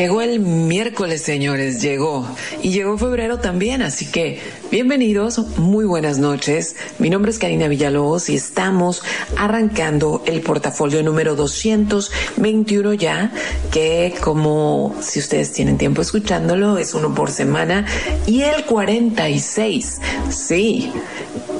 [0.00, 2.26] Llegó el miércoles, señores, llegó.
[2.62, 6.74] Y llegó febrero también, así que bienvenidos, muy buenas noches.
[6.98, 9.02] Mi nombre es Karina Villalobos y estamos
[9.36, 13.30] arrancando el portafolio número 221 ya,
[13.70, 17.84] que como si ustedes tienen tiempo escuchándolo, es uno por semana.
[18.26, 20.90] Y el 46, sí,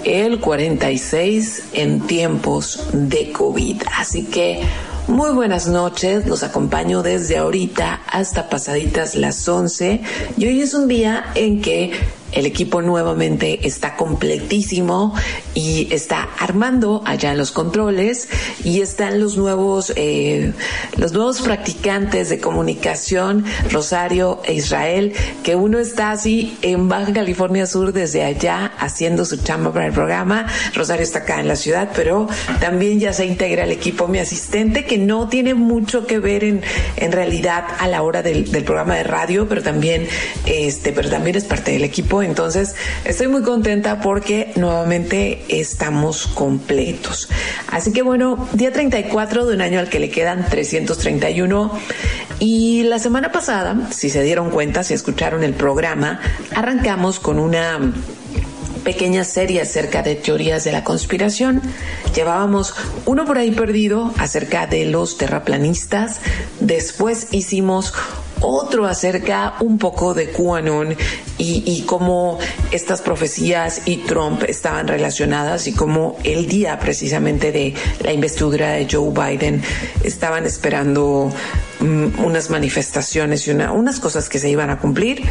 [0.05, 3.83] el 46 en tiempos de COVID.
[3.99, 4.63] Así que
[5.09, 10.01] muy buenas noches, los acompaño desde ahorita hasta pasaditas las 11
[10.37, 11.93] y hoy es un día en que
[12.33, 15.15] el equipo nuevamente está completísimo
[15.55, 18.29] y está armando allá en los controles
[18.65, 20.53] y están los nuevos eh,
[20.97, 27.67] los nuevos practicantes de comunicación Rosario e Israel que uno está así en Baja California
[27.67, 30.47] Sur desde allá haciendo su chamba para el programa.
[30.75, 32.29] Rosario está acá en la ciudad pero
[32.61, 34.09] también ya se integra el equipo.
[34.09, 36.63] Mi asistente que no tiene mucho que ver en,
[36.97, 40.07] en realidad a la hora del, del programa de radio pero también
[40.47, 47.29] este pero también es parte del equipo entonces, estoy muy contenta porque nuevamente estamos completos.
[47.69, 51.73] Así que bueno, día 34 de un año al que le quedan 331.
[52.39, 56.21] Y la semana pasada, si se dieron cuenta, si escucharon el programa,
[56.55, 57.79] arrancamos con una
[58.81, 61.61] pequeña serie acerca de teorías de la conspiración.
[62.15, 66.21] Llevábamos uno por ahí perdido acerca de los terraplanistas.
[66.61, 67.93] Después hicimos
[68.41, 70.97] otro acerca un poco de QAnon
[71.39, 72.39] y, cómo
[72.71, 78.87] estas profecías y Trump estaban relacionadas y cómo el día precisamente de la investidura de
[78.91, 79.63] Joe Biden
[80.05, 81.33] estaban esperando
[81.81, 85.23] mm, unas manifestaciones y unas cosas que se iban a cumplir.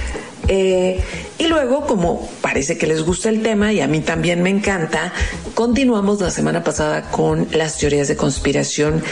[0.48, 1.00] Eh,
[1.38, 5.14] y luego, como parece que les gusta el tema y a mí también me encanta,
[5.54, 9.04] continuamos la semana pasada con las teorías de conspiración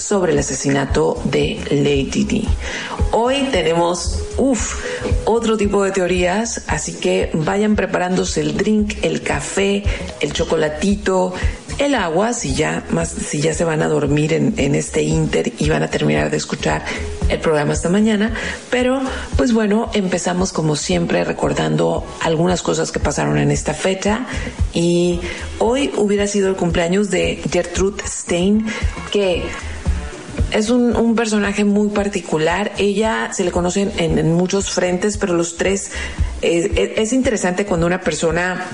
[0.00, 2.44] sobre el asesinato de Lady D.
[3.12, 4.84] Hoy tenemos, uff,
[5.24, 9.82] otro tipo de teorías, así que vayan preparándose el drink, el café,
[10.20, 11.34] el chocolatito,
[11.78, 15.52] el agua, si ya, más, si ya se van a dormir en, en este inter
[15.58, 16.84] y van a terminar de escuchar
[17.28, 18.34] el programa esta mañana.
[18.70, 19.00] Pero,
[19.36, 24.26] pues bueno, empezamos como siempre recordando algunas cosas que pasaron en esta fecha.
[24.74, 25.20] Y
[25.58, 28.66] hoy hubiera sido el cumpleaños de Gertrude Stein,
[29.10, 29.44] que
[30.52, 32.72] es un, personaje muy particular.
[32.78, 35.92] Ella se le conoce en, muchos frentes, pero los tres
[36.42, 38.66] es interesante cuando una persona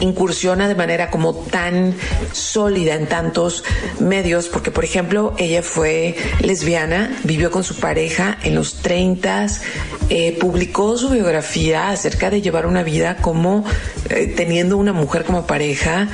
[0.00, 1.94] incursiona de manera como tan
[2.32, 3.64] sólida en tantos
[4.00, 9.46] medios, porque por ejemplo ella fue lesbiana, vivió con su pareja en los 30,
[10.10, 13.64] eh, publicó su biografía acerca de llevar una vida como
[14.10, 16.08] eh, teniendo una mujer como pareja,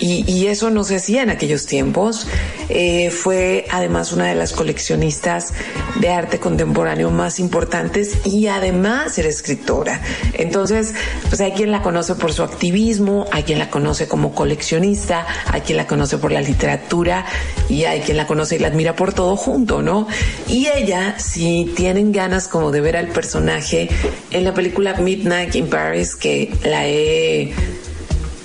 [0.00, 2.26] y, eso no se hacía en aquellos tiempos.
[2.68, 5.52] Eh, fue además una de las coleccionistas
[6.00, 10.00] de arte contemporáneo más importantes y además era escritora.
[10.34, 10.94] Entonces,
[11.28, 15.60] pues hay quien la conoce por su activismo, hay quien la conoce como coleccionista, hay
[15.60, 17.26] quien la conoce por la literatura
[17.68, 20.06] y hay quien la conoce y la admira por todo junto, ¿no?
[20.48, 23.88] Y ella, si tienen ganas como de ver al personaje
[24.30, 27.52] en la película Midnight in Paris, que la he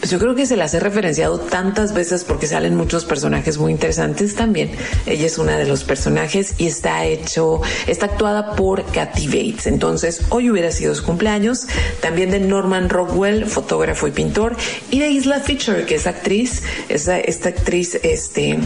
[0.10, 4.36] yo creo que se las he referenciado tantas veces porque salen muchos personajes muy interesantes
[4.36, 4.72] también.
[5.06, 9.68] Ella es una de los personajes y está hecho, está actuada por Kathy Bates.
[9.68, 11.68] Entonces, hoy hubiera sido su cumpleaños.
[12.02, 14.56] También de Norman Rockwell, fotógrafo y pintor.
[14.92, 18.60] Y de Isla Fisher, que es actriz, esta, esta actriz, este,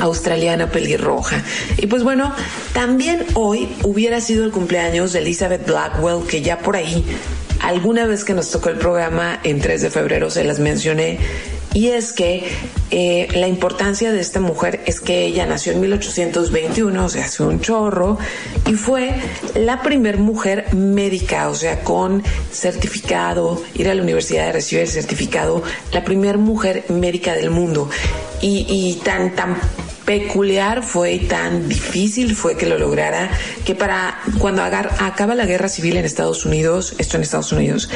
[0.00, 1.42] australiana pelirroja.
[1.76, 2.34] Y pues bueno,
[2.72, 7.04] también hoy hubiera sido el cumpleaños de Elizabeth Blackwell, que ya por ahí
[7.60, 11.18] alguna vez que nos tocó el programa en 3 de febrero se las mencioné
[11.72, 12.48] y es que
[12.90, 17.44] eh, la importancia de esta mujer es que ella nació en 1821, o sea, hace
[17.44, 18.18] un chorro,
[18.66, 19.14] y fue
[19.54, 24.90] la primer mujer médica, o sea, con certificado, ir a la universidad de recibir el
[24.90, 27.88] certificado, la primer mujer médica del mundo.
[28.42, 29.56] Y, y tan, tan
[30.04, 33.30] peculiar fue tan difícil fue que lo lograra
[33.64, 37.88] que para cuando acaba la guerra civil en Estados Unidos, esto en Estados Unidos,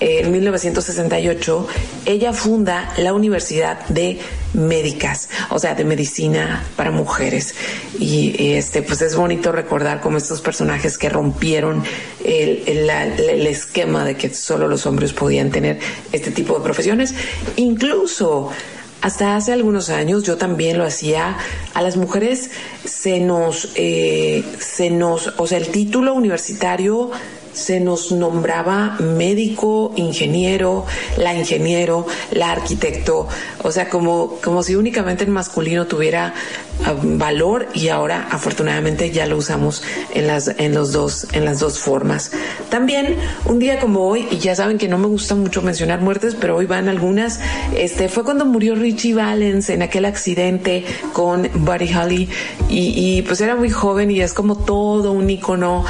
[0.00, 1.68] en 1968,
[2.06, 4.18] ella funda la Universidad de
[4.54, 7.54] Médicas, o sea, de medicina para mujeres.
[7.98, 11.84] Y este, pues es bonito recordar como estos personajes que rompieron
[12.24, 15.78] el, el esquema de que solo los hombres podían tener
[16.12, 17.14] este tipo de profesiones.
[17.56, 18.50] Incluso
[19.02, 21.36] hasta hace algunos años yo también lo hacía.
[21.74, 22.50] A las mujeres
[22.84, 27.10] se nos, eh, se nos, o sea, el título universitario
[27.52, 30.86] se nos nombraba médico, ingeniero,
[31.16, 33.26] la ingeniero, la arquitecto,
[33.62, 36.32] o sea, como, como si únicamente el masculino tuviera
[37.02, 39.82] valor y ahora afortunadamente ya lo usamos
[40.14, 42.32] en las, en los dos, en las dos formas.
[42.68, 46.36] También un día como hoy, y ya saben que no me gusta mucho mencionar muertes,
[46.38, 47.40] pero hoy van algunas,
[47.76, 52.28] este fue cuando murió Richie Valens en aquel accidente con Buddy Holly
[52.68, 55.84] y, y pues era muy joven y es como todo un icono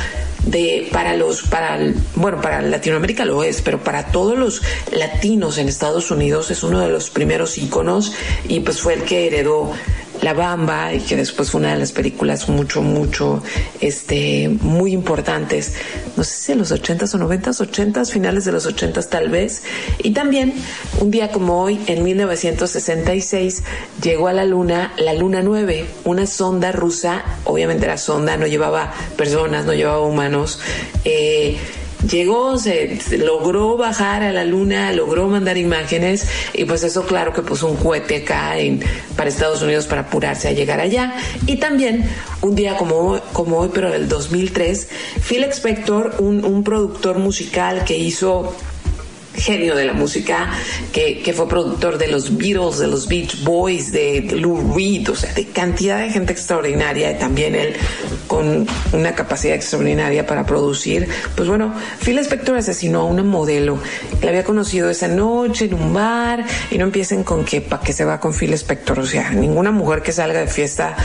[0.44, 1.78] de para los para
[2.14, 6.80] bueno para Latinoamérica lo es pero para todos los latinos en Estados Unidos es uno
[6.80, 8.14] de los primeros íconos
[8.48, 9.72] y pues fue el que heredó
[10.22, 13.42] la Bamba y que después fue una de las películas mucho, mucho,
[13.80, 15.74] este, muy importantes.
[16.16, 19.62] No sé si en los 80s o 90s, 80s, finales de los 80s tal vez.
[20.02, 20.54] Y también,
[21.00, 23.62] un día como hoy, en 1966,
[24.02, 27.24] llegó a la Luna la Luna 9, una sonda rusa.
[27.44, 30.60] Obviamente la sonda no llevaba personas, no llevaba humanos.
[31.04, 31.56] Eh,
[32.08, 37.42] llegó, se, logró bajar a la luna, logró mandar imágenes y pues eso claro que
[37.42, 38.80] puso un cohete acá en,
[39.16, 41.14] para Estados Unidos para apurarse a llegar allá.
[41.46, 42.04] Y también
[42.42, 44.88] un día como, como hoy, pero del 2003,
[45.28, 48.54] Phil Spector, un, un productor musical que hizo
[49.34, 50.50] genio de la música,
[50.92, 55.14] que, que, fue productor de los Beatles, de los Beach Boys, de, Lou Reed, o
[55.14, 57.74] sea, de cantidad de gente extraordinaria y también él
[58.26, 61.08] con una capacidad extraordinaria para producir.
[61.36, 61.74] Pues bueno,
[62.04, 63.78] Phil Spector asesinó a una modelo
[64.20, 67.92] que había conocido esa noche en un bar y no empiecen con que para que
[67.92, 70.96] se va con Phil Spector, o sea, ninguna mujer que salga de fiesta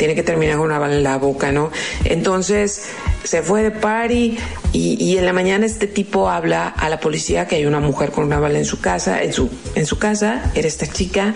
[0.00, 1.70] tiene que terminar con una bala en la boca, ¿no?
[2.06, 2.84] Entonces
[3.22, 4.38] se fue de party
[4.72, 8.24] y, en la mañana este tipo habla a la policía que hay una mujer con
[8.24, 11.34] una bala en su casa, en su, en su casa, era esta chica.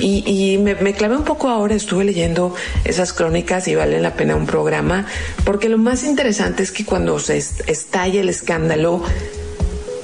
[0.00, 2.52] Y, me, me, clavé un poco ahora, estuve leyendo
[2.84, 5.06] esas crónicas y vale la pena un programa,
[5.44, 9.04] porque lo más interesante es que cuando se estalla el escándalo,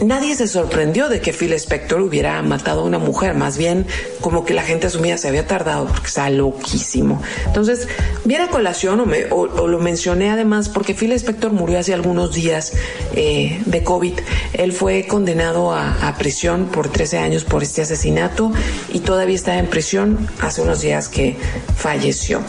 [0.01, 3.87] nadie se sorprendió de que Phil Spector hubiera matado a una mujer, más bien
[4.21, 7.23] como que la gente asumía se había tardado porque está loquísimo.
[7.47, 7.89] Entonces,
[8.25, 12.73] viera colación o, me, o, lo mencioné además porque Phil Spector murió hace algunos días
[13.15, 14.15] eh, de COVID.
[14.55, 18.53] Él fue condenado a, a, prisión por 13 años por este asesinato
[18.93, 21.37] y todavía está en prisión hace unos días que
[21.77, 22.41] falleció.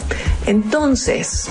[0.46, 1.48] Entonces,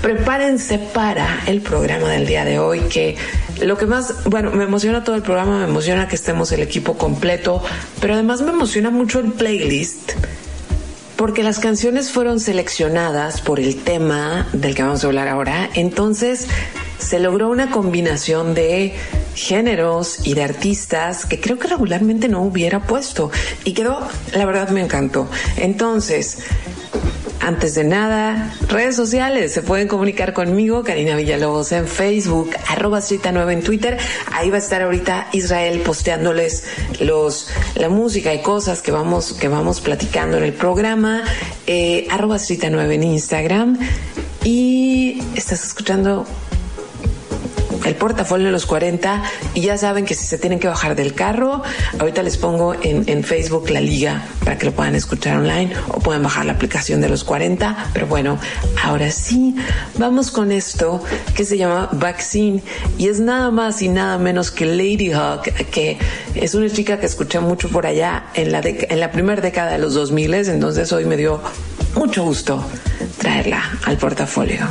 [0.00, 3.16] prepárense para el programa del día de hoy que
[3.64, 6.96] lo que más, bueno, me emociona todo el programa, me emociona que estemos el equipo
[6.96, 7.62] completo,
[8.00, 10.12] pero además me emociona mucho el playlist
[11.16, 16.46] porque las canciones fueron seleccionadas por el tema del que vamos a hablar ahora, entonces
[16.98, 18.94] se logró una combinación de
[19.34, 23.30] géneros y de artistas que creo que regularmente no hubiera puesto.
[23.64, 25.28] Y quedó, la verdad me encantó.
[25.56, 26.38] Entonces,
[27.40, 33.52] antes de nada, redes sociales, se pueden comunicar conmigo, Karina Villalobos en Facebook, arroba 9
[33.52, 33.96] en Twitter,
[34.32, 36.64] ahí va a estar ahorita Israel posteándoles
[37.00, 41.22] los, la música y cosas que vamos, que vamos platicando en el programa,
[41.66, 43.78] eh, arroba 9 en Instagram.
[44.44, 46.26] Y estás escuchando
[47.88, 49.22] el portafolio de los 40
[49.54, 51.62] y ya saben que si se tienen que bajar del carro,
[51.98, 56.00] ahorita les pongo en, en Facebook la liga para que lo puedan escuchar online o
[56.00, 57.90] puedan bajar la aplicación de los 40.
[57.92, 58.38] Pero bueno,
[58.82, 59.56] ahora sí,
[59.96, 61.02] vamos con esto
[61.34, 62.62] que se llama Vaccine
[62.96, 65.98] y es nada más y nada menos que Lady Hawk, que
[66.34, 69.78] es una chica que escuché mucho por allá en la, en la primera década de
[69.78, 71.40] los 2000, entonces hoy me dio
[71.94, 72.62] mucho gusto
[73.18, 74.66] traerla al portafolio.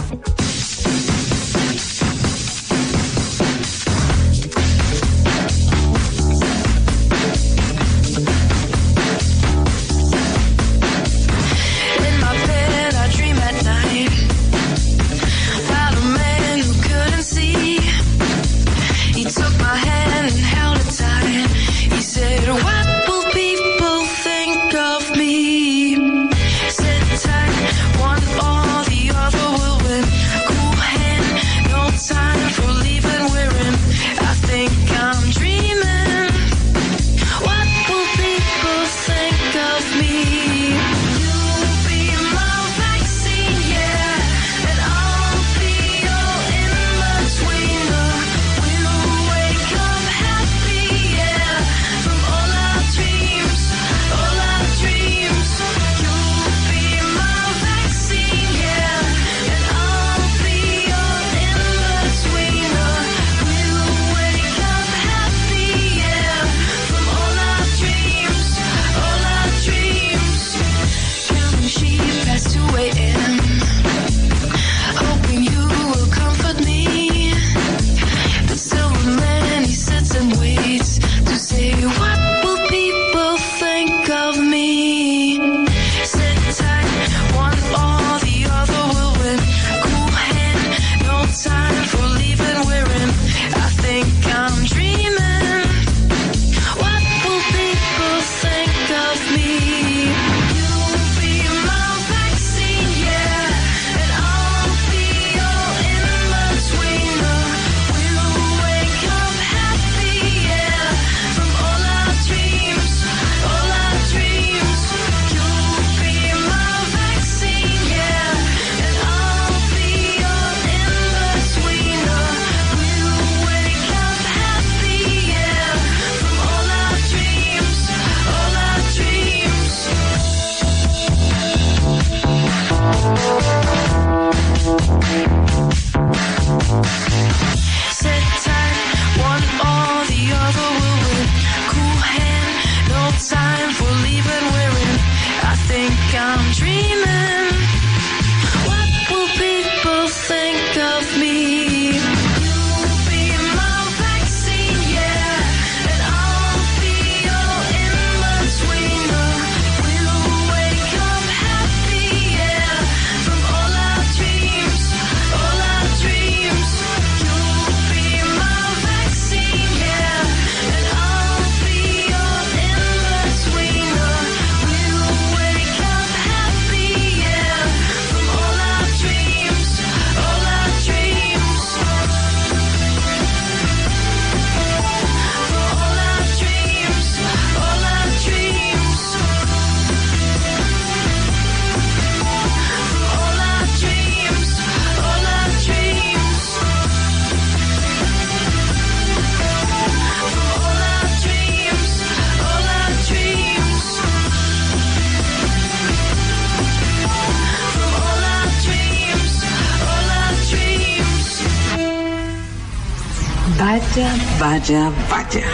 [213.97, 215.47] Vaya, vaya, vaya.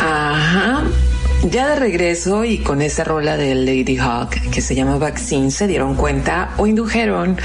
[0.00, 0.84] Ajá.
[1.50, 5.66] Ya de regreso y con esa rola de Lady Hawk que se llama Vaccine, se
[5.66, 7.36] dieron cuenta o indujeron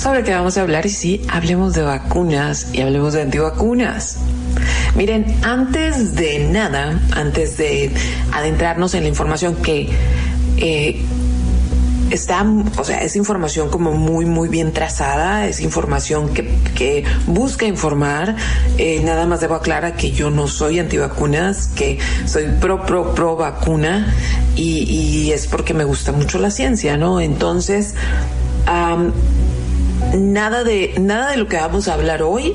[0.00, 4.16] sobre qué vamos a hablar y sí, hablemos de vacunas y hablemos de antivacunas.
[4.94, 7.90] Miren, antes de nada, antes de
[8.30, 9.88] adentrarnos en la información que
[10.56, 11.04] eh,
[12.10, 12.44] está,
[12.78, 18.36] o sea, es información como muy, muy bien trazada, es información que, que busca informar.
[18.78, 23.36] Eh, nada más debo aclarar que yo no soy antivacunas, que soy pro, pro, pro
[23.36, 24.14] vacuna
[24.56, 27.20] y, y es porque me gusta mucho la ciencia, ¿no?
[27.20, 27.94] Entonces,
[30.14, 32.54] nada de, nada de lo que vamos a hablar hoy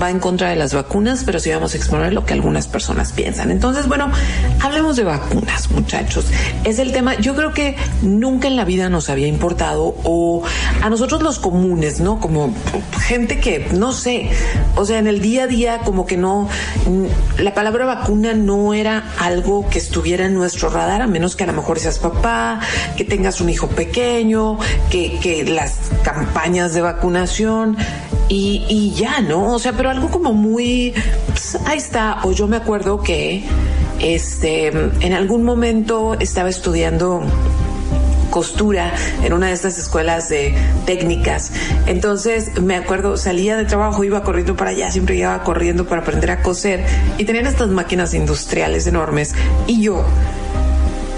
[0.00, 3.12] va en contra de las vacunas, pero sí vamos a exponer lo que algunas personas
[3.12, 3.50] piensan.
[3.50, 4.10] Entonces, bueno,
[4.60, 6.26] hablemos de vacunas, muchachos.
[6.64, 10.42] Es el tema, yo creo que nunca en la vida nos había importado o
[10.82, 12.20] a nosotros los comunes, ¿no?
[12.20, 12.54] Como
[13.00, 14.30] gente que, no sé,
[14.76, 16.48] o sea, en el día a día como que no,
[17.38, 21.46] la palabra vacuna no era algo que estuviera en nuestro radar, a menos que a
[21.46, 22.60] lo mejor seas papá,
[22.96, 24.58] que tengas un hijo pequeño,
[24.90, 27.76] que, que las campañas de vacunación
[28.28, 29.54] y, ya, ¿no?
[29.54, 30.94] O sea, pero algo como muy,
[31.28, 33.44] pues, ahí está, o yo me acuerdo que
[34.00, 37.22] este, en algún momento estaba estudiando
[38.30, 38.92] costura
[39.22, 40.54] en una de estas escuelas de
[40.86, 41.52] técnicas.
[41.86, 46.30] Entonces me acuerdo, salía de trabajo, iba corriendo para allá, siempre iba corriendo para aprender
[46.30, 46.84] a coser
[47.16, 49.34] y tenían estas máquinas industriales enormes
[49.66, 50.04] y yo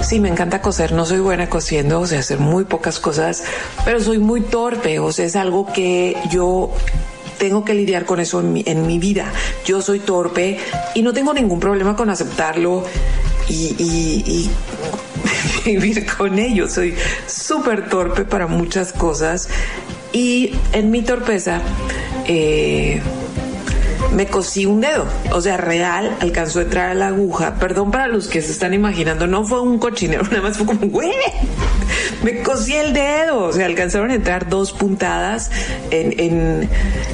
[0.02, 3.45] Sí, me encanta coser, no soy buena cosiendo, o sea, hacer muy pocas cosas,
[3.85, 6.71] pero soy muy torpe, o sea, es algo que yo
[7.38, 9.33] tengo que lidiar con eso en mi, en mi vida.
[9.64, 10.59] Yo soy torpe
[10.95, 12.85] y no tengo ningún problema con aceptarlo
[13.49, 14.50] y, y,
[15.64, 16.69] vivir con ello.
[16.69, 16.95] Soy
[17.26, 19.49] súper torpe para muchas cosas
[20.12, 21.62] y en mi torpeza
[22.26, 23.00] eh,
[24.14, 25.07] me cosí un dedo.
[25.33, 27.55] O sea, real, alcanzó a entrar a la aguja.
[27.55, 30.87] Perdón para los que se están imaginando, no fue un cochinero, nada más fue como,
[30.88, 31.11] güey,
[32.23, 33.45] me cosí el dedo.
[33.45, 35.50] O sea, alcanzaron a entrar dos puntadas
[35.90, 36.69] en,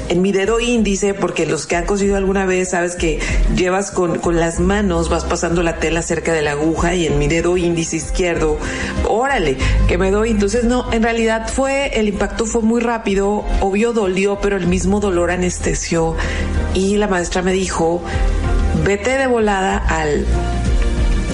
[0.09, 3.19] en, mi dedo índice, porque los que han cosido alguna vez, sabes que
[3.55, 7.19] llevas con, con las manos, vas pasando la tela cerca de la aguja y en
[7.19, 8.57] mi dedo índice izquierdo,
[9.07, 10.31] órale, que me doy.
[10.31, 14.99] Entonces, no, en realidad fue, el impacto fue muy rápido, obvio dolió, pero el mismo
[14.99, 16.15] dolor anestesió
[16.77, 18.03] y la maestra me dijo,
[18.85, 20.27] vete de volada al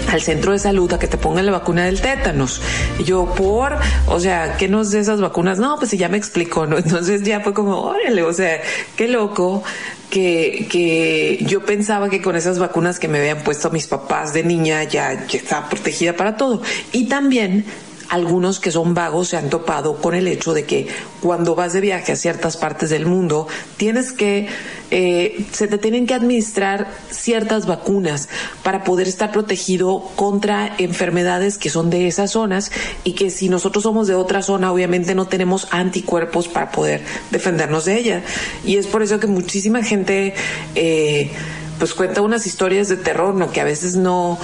[0.10, 2.62] al centro de salud a que te pongan la vacuna del tétanos.
[3.00, 5.58] Y yo, por, o sea, ¿qué nos de esas vacunas?
[5.58, 6.78] No, pues ya me explicó, ¿no?
[6.84, 8.62] Entonces ya fue como, órale, o sea,
[8.96, 9.64] qué loco
[10.12, 14.44] que, que yo pensaba que con esas vacunas que me habían puesto mis papás de
[14.44, 16.62] niña ya estaba protegida para todo.
[16.92, 17.66] Y también
[18.14, 20.88] algunos que son vagos se han topado con el hecho de que
[21.20, 24.48] cuando vas de viaje a ciertas partes del mundo, tienes que,
[24.92, 28.30] eh, se te tienen que administrar ciertas vacunas
[28.62, 32.72] para poder estar protegido contra enfermedades que son de esas zonas
[33.04, 37.02] y que si nosotros somos de otra zona, obviamente no tenemos anticuerpos para poder
[37.32, 38.22] defendernos de ella.
[38.64, 40.36] Y es por eso que muchísima gente,
[40.76, 41.32] eh,
[41.80, 43.52] pues cuenta unas historias de terror, ¿no?
[43.52, 44.38] Que a veces no,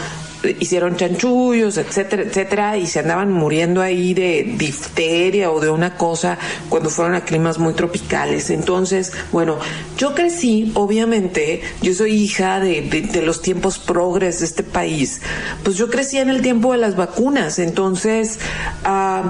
[0.60, 6.38] hicieron chanchullos, etcétera, etcétera, y se andaban muriendo ahí de difteria o de una cosa
[6.70, 8.50] cuando fueron a climas muy tropicales.
[8.50, 9.58] Entonces, bueno,
[9.98, 15.22] yo crecí, obviamente, yo soy hija de, los tiempos progres de este país,
[15.64, 18.40] pues yo crecí en el tiempo de las vacunas, entonces,
[18.86, 19.30] uh,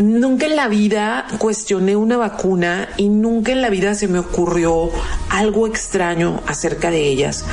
[0.00, 4.90] nunca en la vida cuestioné una vacuna y nunca en la vida se me ocurrió
[5.30, 7.44] algo extraño acerca de ellas.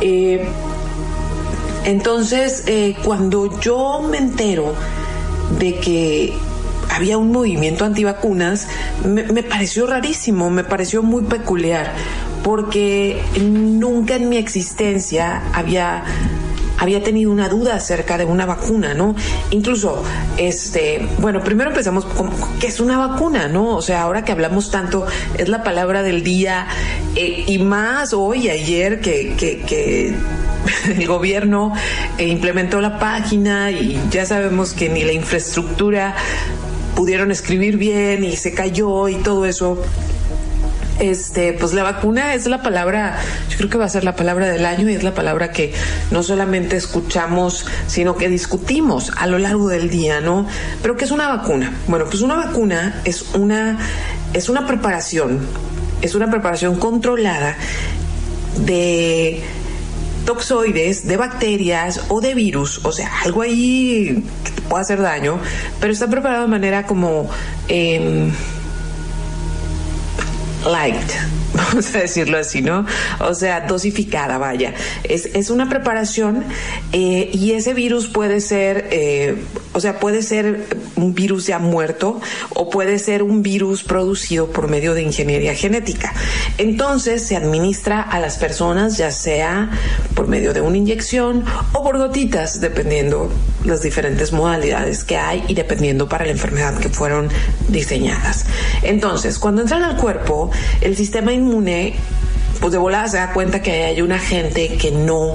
[0.00, 0.48] Eh,
[1.84, 4.74] entonces, eh, cuando yo me entero
[5.58, 6.34] de que
[6.90, 8.68] había un movimiento antivacunas,
[9.04, 11.92] me, me pareció rarísimo, me pareció muy peculiar,
[12.42, 16.04] porque nunca en mi existencia había
[16.80, 19.14] había tenido una duda acerca de una vacuna, ¿no?
[19.50, 20.02] Incluso,
[20.38, 23.76] este, bueno, primero empezamos con qué es una vacuna, ¿no?
[23.76, 25.06] O sea, ahora que hablamos tanto,
[25.36, 26.66] es la palabra del día,
[27.14, 30.14] eh, y más hoy, ayer, que, que, que
[30.96, 31.74] el gobierno
[32.16, 36.16] eh, implementó la página y ya sabemos que ni la infraestructura
[36.96, 39.82] pudieron escribir bien y se cayó y todo eso
[41.00, 44.48] este, pues la vacuna es la palabra, yo creo que va a ser la palabra
[44.48, 45.72] del año y es la palabra que
[46.10, 50.46] no solamente escuchamos, sino que discutimos a lo largo del día, ¿no?
[50.82, 51.72] Pero ¿qué es una vacuna?
[51.88, 53.78] Bueno, pues una vacuna es una,
[54.34, 55.40] es una preparación,
[56.02, 57.56] es una preparación controlada
[58.58, 59.42] de
[60.26, 65.38] toxoides, de bacterias o de virus, o sea, algo ahí que te puede hacer daño,
[65.80, 67.30] pero está preparado de manera como...
[67.68, 68.30] Eh,
[70.66, 71.39] liked.
[71.54, 72.86] Vamos a decirlo así, ¿no?
[73.20, 74.74] O sea, dosificada, vaya.
[75.04, 76.44] Es, es una preparación
[76.92, 79.36] eh, y ese virus puede ser, eh,
[79.72, 82.20] o sea, puede ser un virus ya muerto
[82.54, 86.12] o puede ser un virus producido por medio de ingeniería genética.
[86.58, 89.70] Entonces se administra a las personas ya sea
[90.14, 93.30] por medio de una inyección o por gotitas, dependiendo
[93.64, 97.28] las diferentes modalidades que hay y dependiendo para la enfermedad que fueron
[97.68, 98.46] diseñadas.
[98.82, 101.94] Entonces, cuando entran al cuerpo, el sistema inmune,
[102.60, 105.34] pues de volada se da cuenta que hay una gente que no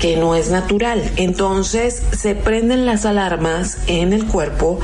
[0.00, 1.10] que no es natural.
[1.16, 4.78] Entonces se prenden las alarmas en el cuerpo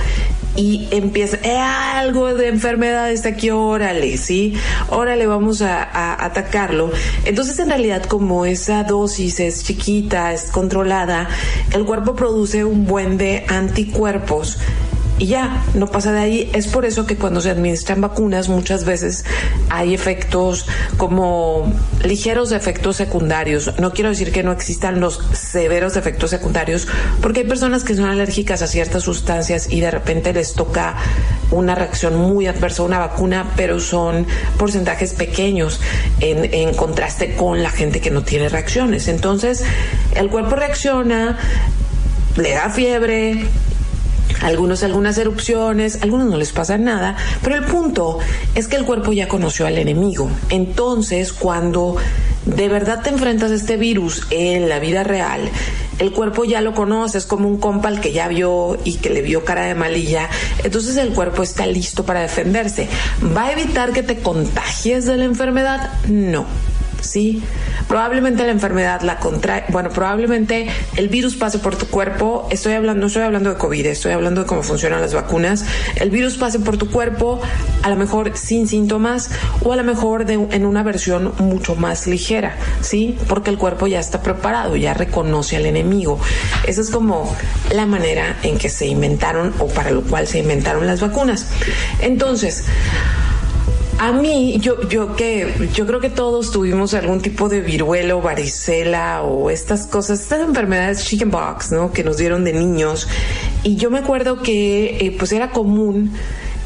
[0.54, 4.54] y empieza eh, algo de enfermedad está aquí, órale, sí,
[4.90, 6.90] órale, vamos a, a, atacarlo.
[7.24, 11.28] Entonces, en realidad, como esa dosis es chiquita, es controlada,
[11.72, 14.58] el cuerpo produce un buen de anticuerpos
[15.22, 16.50] y ya, no pasa de ahí.
[16.52, 19.24] Es por eso que cuando se administran vacunas muchas veces
[19.70, 21.72] hay efectos como
[22.04, 23.72] ligeros efectos secundarios.
[23.78, 26.88] No quiero decir que no existan los severos efectos secundarios,
[27.20, 30.96] porque hay personas que son alérgicas a ciertas sustancias y de repente les toca
[31.52, 34.26] una reacción muy adversa a una vacuna, pero son
[34.58, 35.80] porcentajes pequeños
[36.18, 39.06] en, en contraste con la gente que no tiene reacciones.
[39.06, 39.62] Entonces,
[40.16, 41.38] el cuerpo reacciona,
[42.36, 43.46] le da fiebre,
[44.42, 48.18] algunos algunas erupciones, algunos no les pasa nada, pero el punto
[48.54, 50.30] es que el cuerpo ya conoció al enemigo.
[50.50, 51.96] Entonces, cuando
[52.46, 55.48] de verdad te enfrentas a este virus en la vida real,
[55.98, 59.10] el cuerpo ya lo conoce, es como un compa al que ya vio y que
[59.10, 60.28] le vio cara de malilla,
[60.64, 62.88] entonces el cuerpo está listo para defenderse.
[63.36, 65.90] ¿Va a evitar que te contagies de la enfermedad?
[66.08, 66.71] No
[67.02, 67.42] ¿sí?
[67.88, 73.00] Probablemente la enfermedad la contrae, bueno, probablemente el virus pase por tu cuerpo, estoy hablando,
[73.02, 75.64] no estoy hablando de COVID, estoy hablando de cómo funcionan las vacunas,
[75.96, 77.40] el virus pase por tu cuerpo,
[77.82, 79.30] a lo mejor sin síntomas
[79.62, 83.18] o a lo mejor de, en una versión mucho más ligera, ¿sí?
[83.28, 86.18] Porque el cuerpo ya está preparado, ya reconoce al enemigo.
[86.66, 87.34] Esa es como
[87.72, 91.48] la manera en que se inventaron o para lo cual se inventaron las vacunas.
[92.00, 92.64] Entonces,
[94.02, 99.22] a mí, yo, yo que, yo creo que todos tuvimos algún tipo de viruela varicela
[99.22, 101.92] o estas cosas, estas enfermedades chickenpox, ¿no?
[101.92, 103.06] Que nos dieron de niños.
[103.62, 106.10] Y yo me acuerdo que, eh, pues era común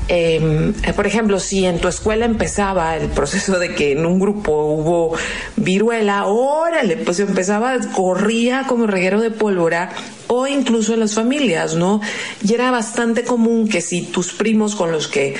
[0.09, 4.53] eh, por ejemplo, si en tu escuela empezaba el proceso de que en un grupo
[4.53, 5.17] hubo
[5.57, 9.91] viruela, órale, pues empezaba, corría como reguero de pólvora
[10.29, 12.01] o incluso en las familias, ¿no?
[12.43, 15.35] Y era bastante común que si tus primos con los que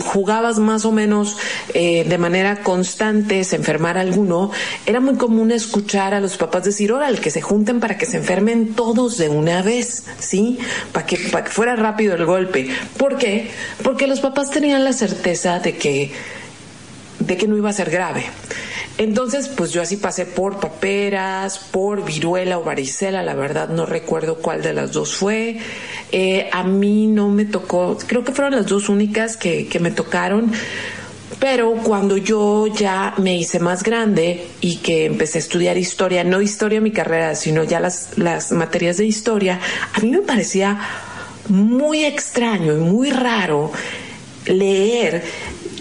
[0.00, 1.36] jugabas más o menos
[1.74, 4.50] eh, de manera constante se enfermara alguno,
[4.86, 8.16] era muy común escuchar a los papás decir, órale, que se junten para que se
[8.16, 10.58] enfermen todos de una vez, ¿sí?
[10.92, 12.68] Para que, que fuera rápido el golpe.
[12.96, 13.50] ¿Por qué?
[13.82, 16.12] Porque los papás tenían la certeza de que,
[17.18, 18.24] de que no iba a ser grave.
[19.00, 24.36] Entonces, pues yo así pasé por paperas, por viruela o varicela, la verdad no recuerdo
[24.36, 25.56] cuál de las dos fue.
[26.12, 29.90] Eh, a mí no me tocó, creo que fueron las dos únicas que, que me
[29.90, 30.52] tocaron.
[31.38, 36.42] Pero cuando yo ya me hice más grande y que empecé a estudiar historia, no
[36.42, 39.60] historia mi carrera, sino ya las, las materias de historia,
[39.94, 40.78] a mí me parecía
[41.48, 43.72] muy extraño y muy raro
[44.44, 45.22] leer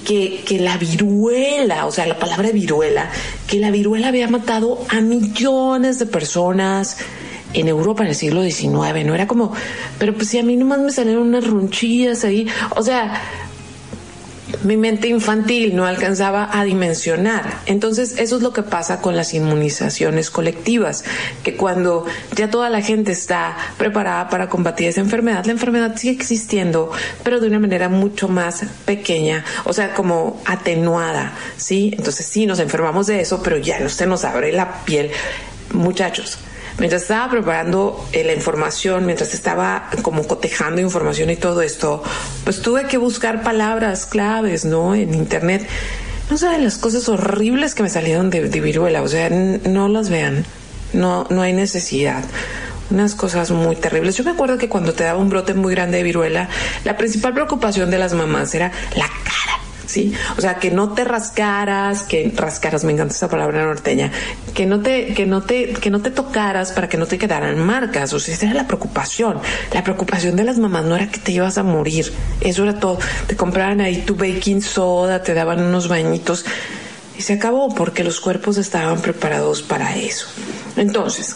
[0.10, 3.12] que, que, la viruela, o sea, la palabra viruela,
[3.46, 6.98] que la viruela había matado a millones de personas
[7.54, 9.54] en Europa en el siglo XIX, no era como,
[10.00, 13.22] pero pues si a mí nomás me salieron unas ronchillas ahí, o sea,
[14.64, 17.62] mi mente infantil no alcanzaba a dimensionar.
[17.66, 21.04] Entonces, eso es lo que pasa con las inmunizaciones colectivas,
[21.44, 26.14] que cuando ya toda la gente está preparada para combatir esa enfermedad, la enfermedad sigue
[26.14, 26.92] existiendo,
[27.24, 31.94] pero de una manera mucho más pequeña, o sea, como atenuada, ¿sí?
[31.98, 35.12] Entonces, sí, nos enfermamos de eso, pero ya no se nos abre la piel.
[35.72, 36.40] Muchachos,
[36.80, 42.04] mientras estaba preparando eh, la información, mientras estaba como cotejando información y todo esto,
[42.44, 44.96] pues tuve que buscar palabras claves, ¿no?
[44.96, 45.68] En internet.
[46.30, 50.46] No saben las cosas horribles que me salieron de, viruela, o sea, no las vean,
[50.94, 52.24] no, no hay necesidad
[52.92, 54.18] unas cosas muy terribles.
[54.18, 56.50] Yo me acuerdo que cuando te daba un brote muy grande de viruela,
[56.86, 60.14] la principal preocupación de las mamás era la cara ¿sí?
[60.38, 64.12] O sea, que no te rascaras, que rascaras, me encanta esa palabra norteña,
[64.54, 67.60] que no te, que no te, que no te tocaras para que no te quedaran
[67.60, 68.14] marcas.
[68.14, 69.40] O sea, esa era la preocupación.
[69.74, 72.14] La preocupación de las mamás no era que te ibas a morir.
[72.42, 73.00] Eso era todo.
[73.28, 76.46] Te compraban ahí tu baking soda, te daban unos bañitos
[77.18, 80.28] y se acabó porque los cuerpos estaban preparados para eso.
[80.78, 81.36] Entonces,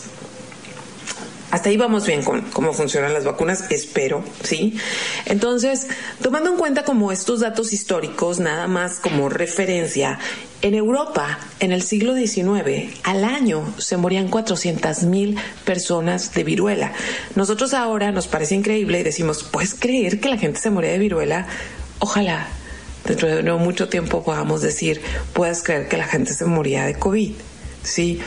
[1.54, 4.76] hasta ahí vamos bien con cómo funcionan las vacunas, espero, ¿sí?
[5.26, 5.86] Entonces,
[6.20, 10.18] tomando en cuenta como estos datos históricos, nada más como referencia,
[10.64, 16.92] en Europa, en el siglo XIX, al año se morían 400 mil personas de viruela.
[17.36, 20.98] Nosotros ahora nos parece increíble y decimos, ¿puedes creer que la gente se moría de
[20.98, 21.46] viruela?
[22.00, 22.48] Ojalá
[23.06, 25.02] dentro de no mucho tiempo podamos decir,
[25.34, 27.34] puedes creer que la gente se moría de COVID,
[27.84, 28.22] ¿sí?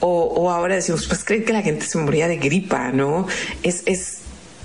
[0.00, 3.26] O, ahora decimos, pues creen que la gente se moría de gripa, ¿no?
[3.62, 4.18] Es, es,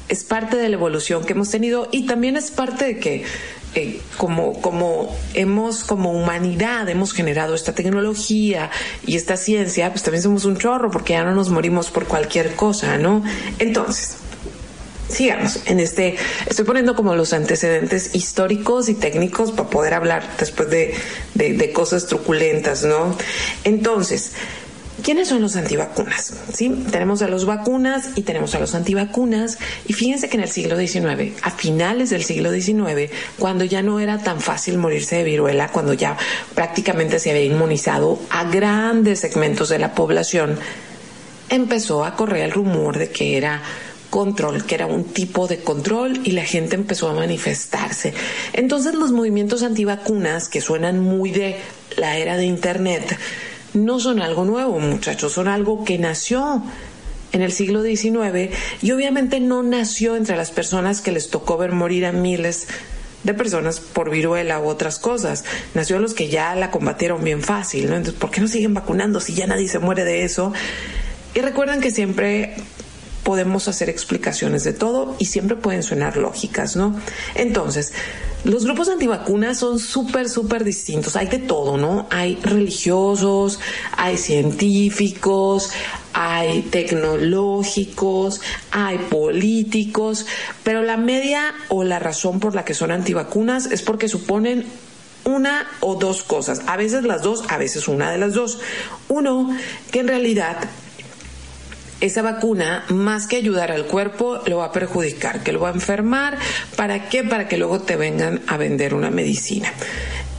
[0.09, 3.23] es parte de la evolución que hemos tenido y también es parte de que
[3.73, 8.69] eh, como, como hemos, como humanidad, hemos generado esta tecnología
[9.07, 12.53] y esta ciencia, pues también somos un chorro porque ya no nos morimos por cualquier
[12.55, 13.23] cosa, ¿no?
[13.59, 14.17] Entonces,
[15.07, 16.17] sigamos en este,
[16.47, 20.93] estoy poniendo como los antecedentes históricos y técnicos para poder hablar después de,
[21.33, 23.15] de, de cosas truculentas, ¿no?
[23.63, 24.33] Entonces,
[25.03, 26.33] ¿Quiénes son los antivacunas?
[26.53, 26.69] ¿Sí?
[26.91, 29.57] Tenemos a los vacunas y tenemos a los antivacunas.
[29.87, 33.99] Y fíjense que en el siglo XIX, a finales del siglo XIX, cuando ya no
[33.99, 36.17] era tan fácil morirse de viruela, cuando ya
[36.53, 40.59] prácticamente se había inmunizado a grandes segmentos de la población,
[41.49, 43.61] empezó a correr el rumor de que era
[44.11, 48.13] control, que era un tipo de control y la gente empezó a manifestarse.
[48.53, 51.57] Entonces los movimientos antivacunas, que suenan muy de
[51.97, 53.17] la era de Internet,
[53.73, 56.63] no son algo nuevo, muchachos, son algo que nació
[57.31, 61.71] en el siglo XIX y obviamente no nació entre las personas que les tocó ver
[61.71, 62.67] morir a miles
[63.23, 65.45] de personas por viruela u otras cosas.
[65.73, 67.95] Nació a los que ya la combatieron bien fácil, ¿no?
[67.95, 70.53] Entonces, ¿por qué no siguen vacunando si ya nadie se muere de eso?
[71.33, 72.55] Y recuerden que siempre
[73.23, 76.99] podemos hacer explicaciones de todo y siempre pueden sonar lógicas, ¿no?
[77.35, 77.93] Entonces,
[78.43, 81.15] los grupos antivacunas son súper, súper distintos.
[81.15, 82.07] Hay de todo, ¿no?
[82.09, 83.59] Hay religiosos,
[83.95, 85.71] hay científicos,
[86.13, 90.25] hay tecnológicos, hay políticos,
[90.63, 94.65] pero la media o la razón por la que son antivacunas es porque suponen
[95.23, 98.59] una o dos cosas, a veces las dos, a veces una de las dos.
[99.07, 99.55] Uno,
[99.91, 100.57] que en realidad
[102.01, 105.73] esa vacuna, más que ayudar al cuerpo, lo va a perjudicar, que lo va a
[105.73, 106.37] enfermar.
[106.75, 107.23] ¿Para qué?
[107.23, 109.71] Para que luego te vengan a vender una medicina.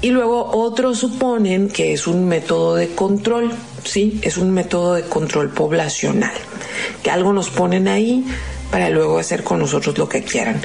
[0.00, 3.52] Y luego otros suponen que es un método de control,
[3.84, 4.18] ¿sí?
[4.22, 6.34] Es un método de control poblacional,
[7.04, 8.26] que algo nos ponen ahí
[8.72, 10.60] para luego hacer con nosotros lo que quieran.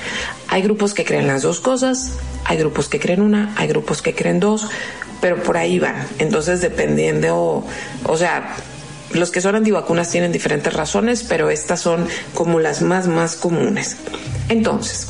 [0.47, 2.13] Hay grupos que creen las dos cosas,
[2.45, 4.67] hay grupos que creen una, hay grupos que creen dos,
[5.21, 6.07] pero por ahí van.
[6.17, 7.63] Entonces, dependiendo,
[8.05, 8.55] o sea,
[9.17, 13.97] los que son antivacunas tienen diferentes razones, pero estas son como las más, más comunes.
[14.49, 15.07] Entonces,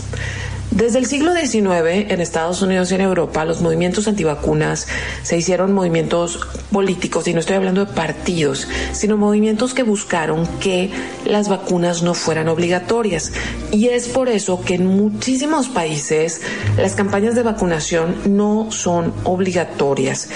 [0.71, 4.87] desde el siglo XIX en Estados Unidos y en Europa los movimientos antivacunas
[5.23, 6.39] se hicieron movimientos
[6.71, 10.91] políticos y no estoy hablando de partidos, sino movimientos que buscaron que
[11.25, 13.31] las vacunas no fueran obligatorias.
[13.71, 16.41] Y es por eso que en muchísimos países
[16.77, 20.29] las campañas de vacunación no son obligatorias.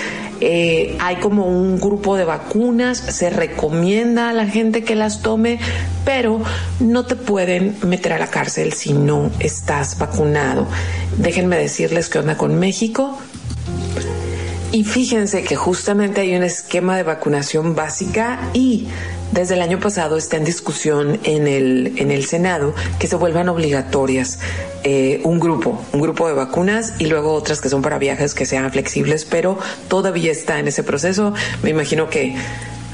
[0.43, 5.59] Eh, hay como un grupo de vacunas, se recomienda a la gente que las tome,
[6.03, 6.41] pero
[6.79, 10.20] no te pueden meter a la cárcel si no estás vacunado.
[11.17, 13.17] Déjenme decirles qué onda con México.
[14.71, 18.87] Y fíjense que justamente hay un esquema de vacunación básica y
[19.33, 23.49] desde el año pasado está en discusión en el, en el Senado que se vuelvan
[23.49, 24.39] obligatorias
[24.83, 28.45] eh, un grupo, un grupo de vacunas y luego otras que son para viajes que
[28.45, 29.57] sean flexibles, pero
[29.89, 31.33] todavía está en ese proceso.
[31.63, 32.35] Me imagino que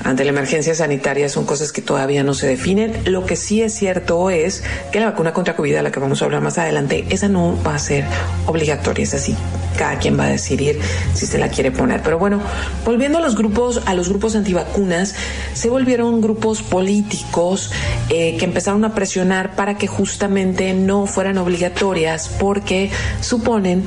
[0.04, 2.94] ante la emergencia sanitaria son cosas que todavía no se definen.
[3.06, 6.22] Lo que sí es cierto es que la vacuna contra COVID, a la que vamos
[6.22, 8.06] a hablar más adelante, esa no va a ser
[8.46, 9.36] obligatoria, es así.
[9.78, 10.80] Cada quien va a decidir
[11.14, 12.02] si se la quiere poner.
[12.02, 12.42] Pero bueno,
[12.86, 15.16] volviendo a los grupos, a los grupos antivacunas,
[15.54, 17.72] se volvieron grupos políticos
[18.10, 22.90] eh, que empezaron a presionar para que justamente no fueran obligatorias, porque
[23.22, 23.84] suponen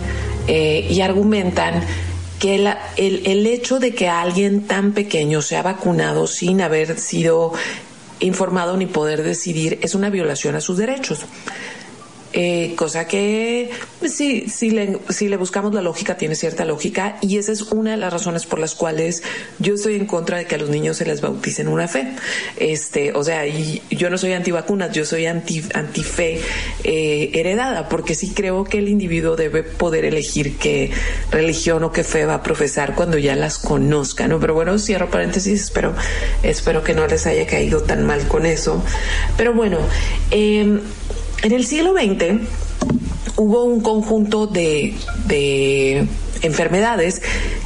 [0.46, 1.82] eh, y argumentan
[2.40, 7.52] que el, el, hecho de que alguien tan pequeño sea vacunado sin haber sido
[8.18, 11.20] informado ni poder decidir es una violación a sus derechos.
[12.32, 17.18] Eh, cosa que pues, sí, si le, si le buscamos la lógica, tiene cierta lógica
[17.20, 19.24] y esa es una de las razones por las cuales
[19.58, 22.14] yo estoy en contra de que a los niños se les bauticen una fe.
[22.56, 26.40] Este, o sea, y yo no soy antivacunas, yo soy anti, antife
[26.84, 30.92] eh, heredada, porque sí creo que el individuo debe poder elegir qué
[31.32, 34.38] religión o qué fe va a profesar cuando ya las conozca, ¿no?
[34.38, 35.94] Pero bueno, cierro paréntesis, espero,
[36.44, 38.82] espero que no les haya caído tan mal con eso.
[39.36, 39.78] Pero bueno,
[40.30, 40.80] eh,
[41.42, 42.46] en el siglo XX
[43.36, 44.94] hubo un conjunto de,
[45.26, 46.06] de
[46.42, 47.22] enfermedades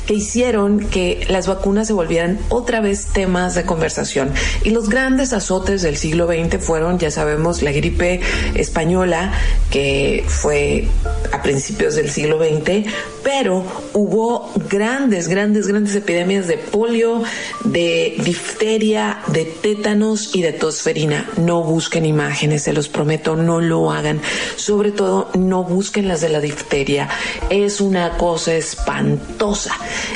[0.06, 4.30] que hicieron que las vacunas se volvieran otra vez temas de conversación.
[4.62, 8.20] Y los grandes azotes del siglo XX fueron, ya sabemos, la gripe
[8.54, 9.32] española,
[9.70, 10.88] que fue
[11.32, 12.90] a principios del siglo XX,
[13.22, 17.22] pero hubo grandes, grandes, grandes epidemias de polio,
[17.64, 21.28] de difteria, de tétanos y de tosferina.
[21.36, 24.20] No busquen imágenes, se los prometo, no lo hagan.
[24.56, 27.08] Sobre todo, no busquen las de la difteria.
[27.50, 29.72] Es una cosa espantosa.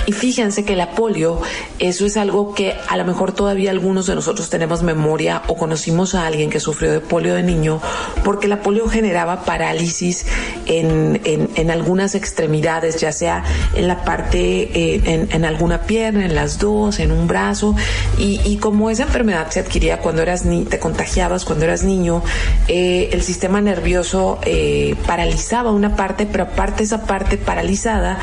[0.07, 1.40] Y fíjense que la polio,
[1.79, 6.14] eso es algo que a lo mejor todavía algunos de nosotros tenemos memoria o conocimos
[6.14, 7.81] a alguien que sufrió de polio de niño,
[8.25, 10.27] porque la polio generaba parálisis
[10.66, 13.44] en, en, algunas extremidades, ya sea
[13.75, 17.75] en la parte, eh, en, alguna pierna, en las dos, en un brazo.
[18.18, 22.20] Y, como esa enfermedad se adquiría cuando eras ni te contagiabas cuando eras niño,
[22.66, 28.18] eh, el sistema nervioso eh, paralizaba una parte, pero aparte esa parte paralizada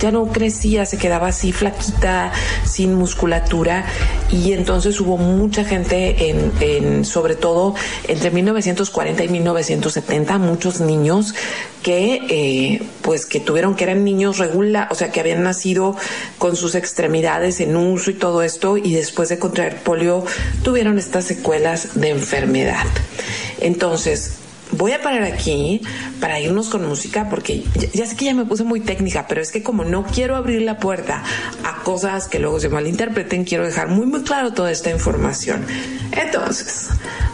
[0.00, 2.30] ya no crecía, se quedaba así flaquita,
[2.64, 3.86] sin musculatura
[4.30, 6.28] y entonces hubo mucha gente
[6.60, 7.74] en, sobre todo
[8.06, 11.34] entre 1940 y 1970, muchos niños
[11.88, 15.96] que eh, pues que tuvieron que eran niños regular, o sea que habían nacido
[16.36, 20.22] con sus extremidades en uso y todo esto y después de contraer polio
[20.62, 22.84] tuvieron estas secuelas de enfermedad.
[23.62, 24.34] Entonces,
[24.72, 25.80] voy a parar aquí
[26.20, 29.50] para irnos con música porque ya, sé que ya me puse muy técnica, pero es
[29.50, 31.22] que como no quiero abrir la puerta
[31.64, 35.64] a cosas que luego se malinterpreten, quiero dejar muy muy claro toda esta información.
[36.12, 36.88] Entonces,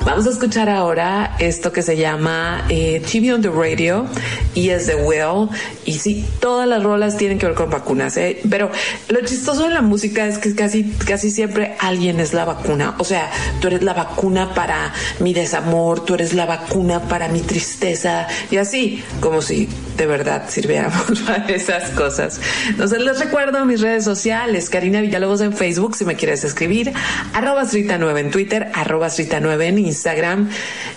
[0.05, 4.07] vamos a escuchar ahora esto que se llama eh, TV on the Radio
[4.55, 5.49] y es de Will.
[5.85, 8.40] Y sí, todas las rolas tienen que ver con vacunas, ¿eh?
[8.49, 8.70] pero
[9.09, 12.94] lo chistoso de la música es que casi, casi siempre alguien es la vacuna.
[12.99, 17.41] O sea, tú eres la vacuna para mi desamor, tú eres la vacuna para mi
[17.41, 22.41] tristeza y así, como si de verdad sirviéramos para esas cosas.
[22.69, 26.93] Entonces les recuerdo mis redes sociales, Karina Villalobos en Facebook, si me quieres escribir,
[27.33, 29.09] arroba 9 en Twitter, arroba
[29.41, 30.51] 9 en Instagram.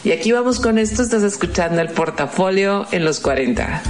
[0.03, 3.81] Y aquí vamos con esto, estás escuchando el portafolio en los 40.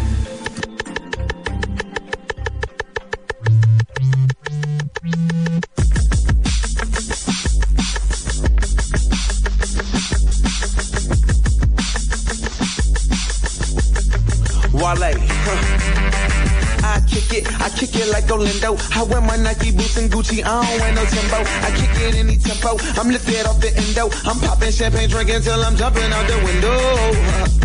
[18.06, 18.78] Lindo.
[18.96, 21.40] I wear my Nike boots and Gucci, I don't wear no Timbo.
[21.42, 24.10] I kick it any tempo, I'm lifted off the endo.
[24.30, 27.58] I'm popping champagne, drinking till I'm jumping out the window.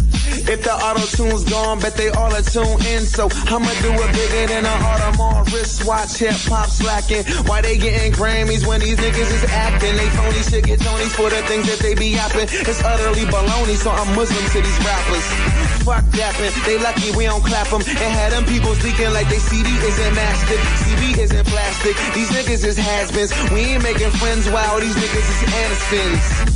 [0.42, 3.02] If the auto tune's gone, bet they all are tuned in.
[3.06, 6.18] So I'ma do it bigger than an Audemars wristwatch.
[6.18, 7.22] Hip hop slacking.
[7.46, 9.94] Why they getting Grammys when these niggas is acting?
[9.94, 12.48] They phony shit get Tonys for the things that they be yapping.
[12.50, 15.71] It's utterly baloney, so I'm Muslim to these rappers.
[15.84, 17.82] Fuck dapping, they lucky we don't clap them.
[17.82, 20.62] And had them people leaking like they CD isn't mastered.
[20.86, 21.96] CB isn't plastic.
[22.14, 23.32] These niggas is has-beens.
[23.50, 26.51] We ain't making friends, wow, these niggas is Aniston's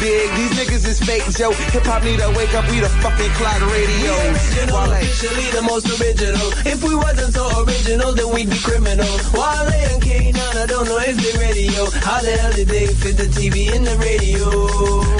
[0.00, 0.26] big.
[0.34, 1.52] These niggas is fake, Joe.
[1.76, 2.64] Hip hop need to wake up.
[2.72, 4.12] We the fucking cloud radio.
[4.16, 6.48] We officially the most original.
[6.64, 9.22] If we wasn't so original, then we'd be criminals.
[9.36, 11.84] Wale and K9, I don't know if they radio.
[12.00, 14.48] How the hell did they fit the TV in the radio?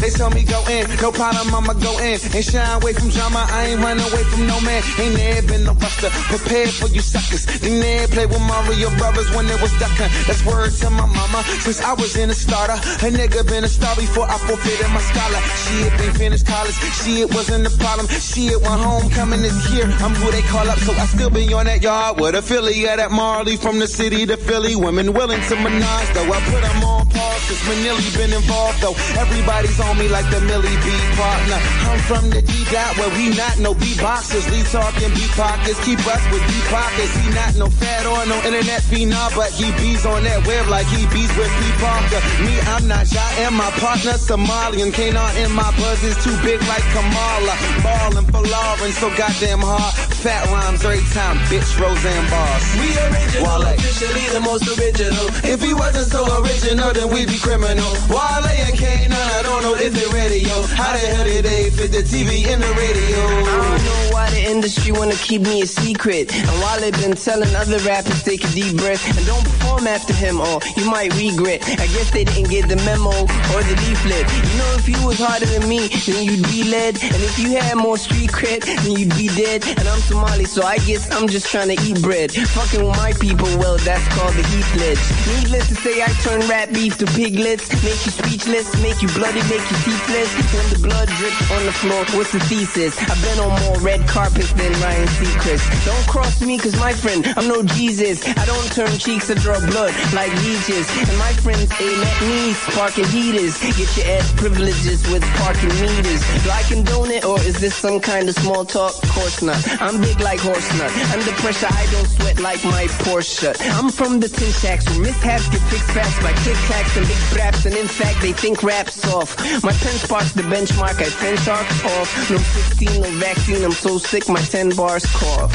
[0.01, 3.45] They tell me go in, no problem, I'ma go in and shine away from drama.
[3.53, 4.83] I ain't run away from no man.
[4.99, 6.09] Ain't never been no buster.
[6.33, 7.45] Prepare for you suckers.
[7.61, 10.09] They never play with Mario brothers when they was ducking.
[10.25, 11.45] That's word to my mama.
[11.61, 14.87] Since I was in a starter, a nigga been a star before I fulfilled fit
[14.87, 15.41] in my scholar.
[15.63, 16.75] Shit, been finished college.
[16.75, 18.07] Shit wasn't the problem.
[18.09, 21.67] Shit, when homecoming is here, I'm who they call up, so I still be on
[21.67, 24.77] that yard with a Philly at that Marley from the city to Philly.
[24.77, 28.97] Women willing to menage, though I put them on since Manili been involved though.
[29.21, 31.61] Everybody's on me like the Millie B partner.
[31.89, 34.45] I'm from the D dot where we not no B boxers.
[34.51, 37.13] We talking B pockets, keep us with B pockets.
[37.21, 40.87] He not no fat or no internet phenom, but he bees on that web like
[40.91, 42.21] he bees with P Parker.
[42.45, 44.93] Me, I'm not shy, and my partner Somalian.
[44.93, 47.55] Can't in my buzz is too big like Kamala.
[47.83, 49.95] Ballin' for Lauren, so goddamn hard.
[50.21, 51.71] Fat rhymes every time, bitch.
[51.81, 52.65] Roseanne bars.
[52.77, 53.73] We original, Wale.
[53.73, 55.27] officially the most original.
[55.47, 57.93] If he wasn't so original, then we'd be criminal.
[58.11, 60.51] Wale and Kane, I don't know if they're radio.
[60.75, 63.19] How the hell did they fit the TV in the radio?
[63.23, 66.35] I don't know why the industry wanna keep me a secret.
[66.35, 70.13] And while they've been telling other rappers take a deep breath and don't perform after
[70.13, 71.63] him, or you might regret.
[71.79, 73.15] I guess they didn't get the memo
[73.55, 74.27] or the leaflet.
[74.51, 76.99] You know, if you was harder than me, then you'd be led.
[77.03, 79.63] And if you had more street cred, then you'd be dead.
[79.79, 82.33] And I'm Somali, so I guess I'm just trying to eat bread.
[82.33, 85.03] Fucking with my people, well, that's called the heat ledge.
[85.39, 87.69] Needless to say, I turn rap beef to piglets.
[87.85, 90.31] Make you speechless, make you bloody, make you teethless.
[90.57, 92.97] When the blood drips on the floor, what's the thesis?
[92.97, 95.65] I've been on more red carpets than Ryan Seacrest.
[95.85, 98.25] Don't cross me, cause my friend, I'm no Jesus.
[98.25, 100.89] I don't turn cheeks or draw blood like leeches.
[100.97, 103.61] And my friends aim at me, sparking heaters.
[103.61, 106.21] Get your ass privileges with parking meters.
[106.45, 108.95] Do I condone it, or is this some kind of small talk?
[109.13, 109.61] Course not.
[109.81, 110.93] I'm big like horse nut.
[111.13, 113.53] Under pressure, I don't sweat like my Porsche.
[113.77, 117.23] I'm from the tin shacks where mishaps get fixed fast by Tic Tacs and big
[117.35, 119.31] braps, and in fact, they think rap's off.
[119.65, 122.09] My pen sparks the benchmark, I pen sharks off.
[122.31, 125.53] No 16, no vaccine, I'm so sick, my 10 bars cough.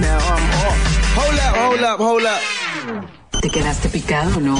[0.00, 0.80] Now I'm off.
[1.18, 2.42] Hold up, hold up, hold up.
[3.40, 4.56] ¿Te quedaste picado, no?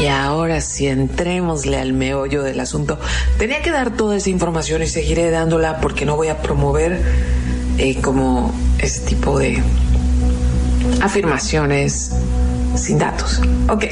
[0.00, 2.98] Y ahora sí, entrémosle al meollo del asunto.
[3.38, 7.00] Tenía que dar toda esa información y seguiré dándola porque no voy a promover
[7.78, 9.62] eh, como ese tipo de
[11.00, 12.10] afirmaciones
[12.76, 13.40] sin datos.
[13.68, 13.84] Ok.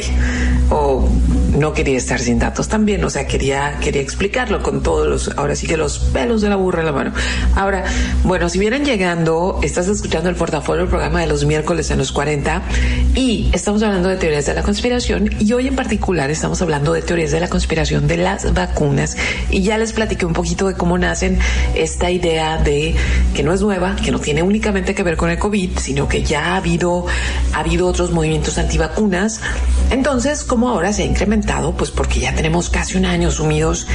[0.70, 1.08] O
[1.56, 5.54] no quería estar sin datos también, o sea, quería, quería explicarlo con todos los, ahora
[5.54, 7.12] sí que los pelos de la burra en la mano.
[7.54, 7.84] Ahora,
[8.24, 12.12] bueno, si vienen llegando, estás escuchando el portafolio, el programa de los miércoles en los
[12.12, 12.62] 40,
[13.14, 17.02] y estamos hablando de teorías de la conspiración, y hoy en particular estamos hablando de
[17.02, 19.16] teorías de la conspiración de las vacunas,
[19.50, 21.38] y ya les platiqué un poquito de cómo nacen
[21.76, 22.96] esta idea de
[23.34, 26.22] que no es nueva, que no tiene únicamente que ver con el COVID, sino que
[26.22, 27.06] ya ha habido,
[27.52, 29.40] ha habido otros movimientos antivacunas.
[29.90, 33.86] Entonces, ¿cómo ahora se ha incrementado pues porque ya tenemos casi un año sumidos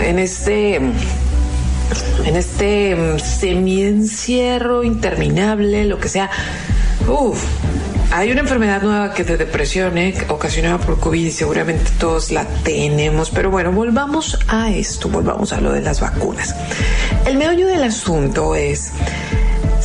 [0.00, 6.30] en este en este mm, semi-encierro interminable, lo que sea.
[8.10, 10.14] hay una enfermedad nueva que de depresión, ¿eh?
[10.28, 13.30] ocasionada por COVID, y seguramente todos la tenemos.
[13.30, 16.54] Pero bueno, volvamos a esto, volvamos a lo de las vacunas.
[17.26, 18.92] El meollo del asunto es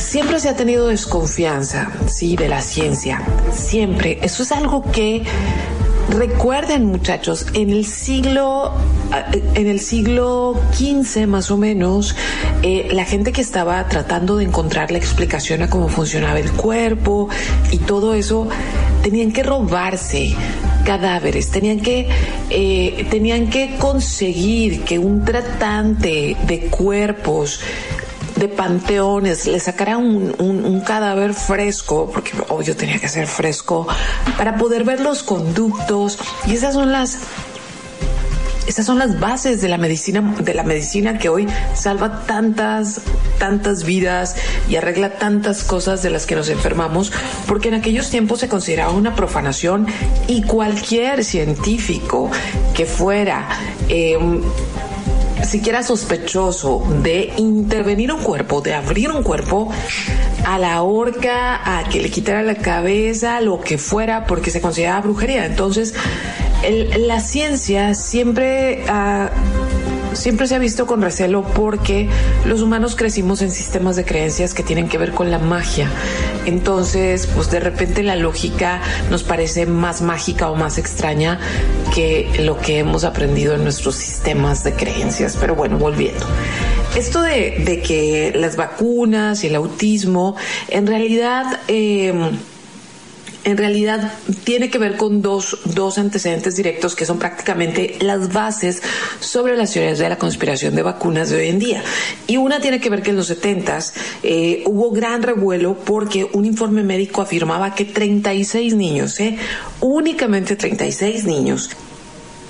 [0.00, 3.22] siempre se ha tenido desconfianza, sí, de la ciencia.
[3.52, 4.18] Siempre.
[4.22, 5.24] Eso es algo que
[6.10, 8.72] Recuerden, muchachos, en el siglo
[9.54, 12.16] en el siglo XV más o menos,
[12.62, 17.28] eh, la gente que estaba tratando de encontrar la explicación a cómo funcionaba el cuerpo
[17.70, 18.48] y todo eso,
[19.02, 20.34] tenían que robarse
[20.84, 22.08] cadáveres, tenían que,
[22.50, 27.60] eh, tenían que conseguir que un tratante de cuerpos
[28.40, 33.86] de panteones, le sacara un, cadáver fresco, porque obvio tenía que ser fresco,
[34.36, 36.18] para poder ver los conductos.
[36.46, 37.18] Y esas son las
[38.66, 43.00] esas son las bases de la medicina, de la medicina que hoy salva tantas,
[43.36, 44.36] tantas vidas
[44.68, 47.12] y arregla tantas cosas de las que nos enfermamos,
[47.48, 49.88] porque en aquellos tiempos se consideraba una profanación
[50.28, 52.30] y cualquier científico
[52.72, 53.48] que fuera
[53.88, 54.16] eh,
[55.44, 59.70] siquiera sospechoso de intervenir un cuerpo, de abrir un cuerpo
[60.44, 65.00] a la horca, a que le quitara la cabeza, lo que fuera, porque se consideraba
[65.02, 65.46] brujería.
[65.46, 65.94] Entonces,
[66.98, 69.30] la ciencia siempre ha
[70.20, 72.08] siempre se ha visto con recelo porque
[72.44, 75.88] los humanos crecimos en sistemas de creencias que tienen que ver con la magia.
[76.46, 81.40] Entonces, pues de repente la lógica nos parece más mágica o más extraña
[81.94, 85.36] que lo que hemos aprendido en nuestros sistemas de creencias.
[85.40, 86.26] Pero bueno, volviendo.
[86.96, 90.36] Esto de, que las vacunas y el autismo,
[90.68, 91.60] en realidad...
[91.68, 92.12] Eh,
[93.44, 94.12] en realidad
[94.44, 98.82] tiene que ver con dos, dos antecedentes directos que son prácticamente las bases
[99.20, 101.82] sobre las teorías de la conspiración de vacunas de hoy en día.
[102.26, 103.78] Y una tiene que ver que en los 70
[104.22, 109.38] eh, hubo gran revuelo porque un informe médico afirmaba que 36 niños, eh,
[109.80, 111.70] únicamente 36 niños,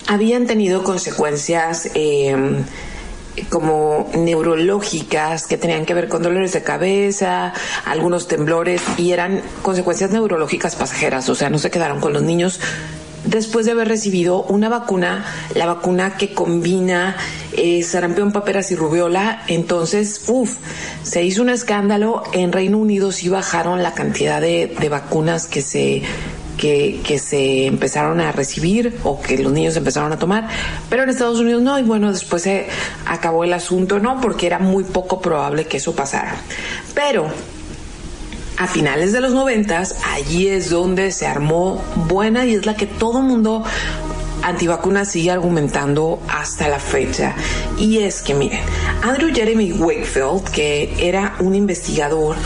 [0.07, 1.91] habían tenido consecuencias.
[1.95, 2.34] Eh,
[3.49, 7.53] como neurológicas que tenían que ver con dolores de cabeza,
[7.85, 12.61] algunos temblores y eran consecuencias neurológicas pasajeras, o sea, no se quedaron con los niños
[13.24, 15.24] después de haber recibido una vacuna,
[15.55, 17.16] la vacuna que combina
[17.53, 19.43] eh, sarampión, paperas y rubiola.
[19.49, 20.57] Entonces, uff,
[21.03, 22.22] se hizo un escándalo.
[22.33, 26.03] En Reino Unido sí bajaron la cantidad de, de vacunas que se
[26.61, 30.46] que, que, se empezaron a recibir o que los niños empezaron a tomar,
[30.90, 32.66] pero en Estados Unidos no, y bueno, después se
[33.06, 34.20] acabó el asunto, ¿no?
[34.20, 36.36] Porque era muy poco probable que eso pasara.
[36.94, 37.28] Pero
[38.58, 42.86] a finales de los noventas, allí es donde se armó buena y es la que
[42.86, 43.64] todo mundo
[44.42, 47.34] antivacunas sigue argumentando hasta la fecha.
[47.78, 48.61] Y es que, miren,
[49.02, 52.36] Andrew Jeremy Wakefield, que era un investigador,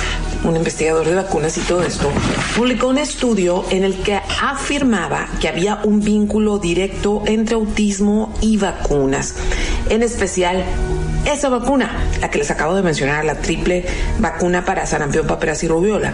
[0.45, 2.11] un investigador de vacunas y todo esto,
[2.57, 8.57] publicó un estudio en el que afirmaba que había un vínculo directo entre autismo y
[8.57, 9.34] vacunas,
[9.88, 10.64] en especial
[11.24, 11.90] esa vacuna,
[12.20, 13.84] la que les acabo de mencionar, la triple
[14.18, 16.12] vacuna para sarampión, paperas y rubiola.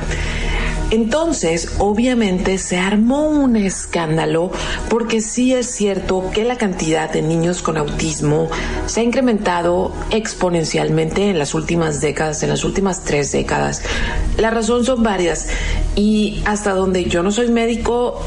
[0.90, 4.50] Entonces, obviamente se armó un escándalo
[4.88, 8.48] porque sí es cierto que la cantidad de niños con autismo
[8.86, 13.82] se ha incrementado exponencialmente en las últimas décadas, en las últimas tres décadas.
[14.36, 15.48] La razón son varias
[15.94, 18.20] y hasta donde yo no soy médico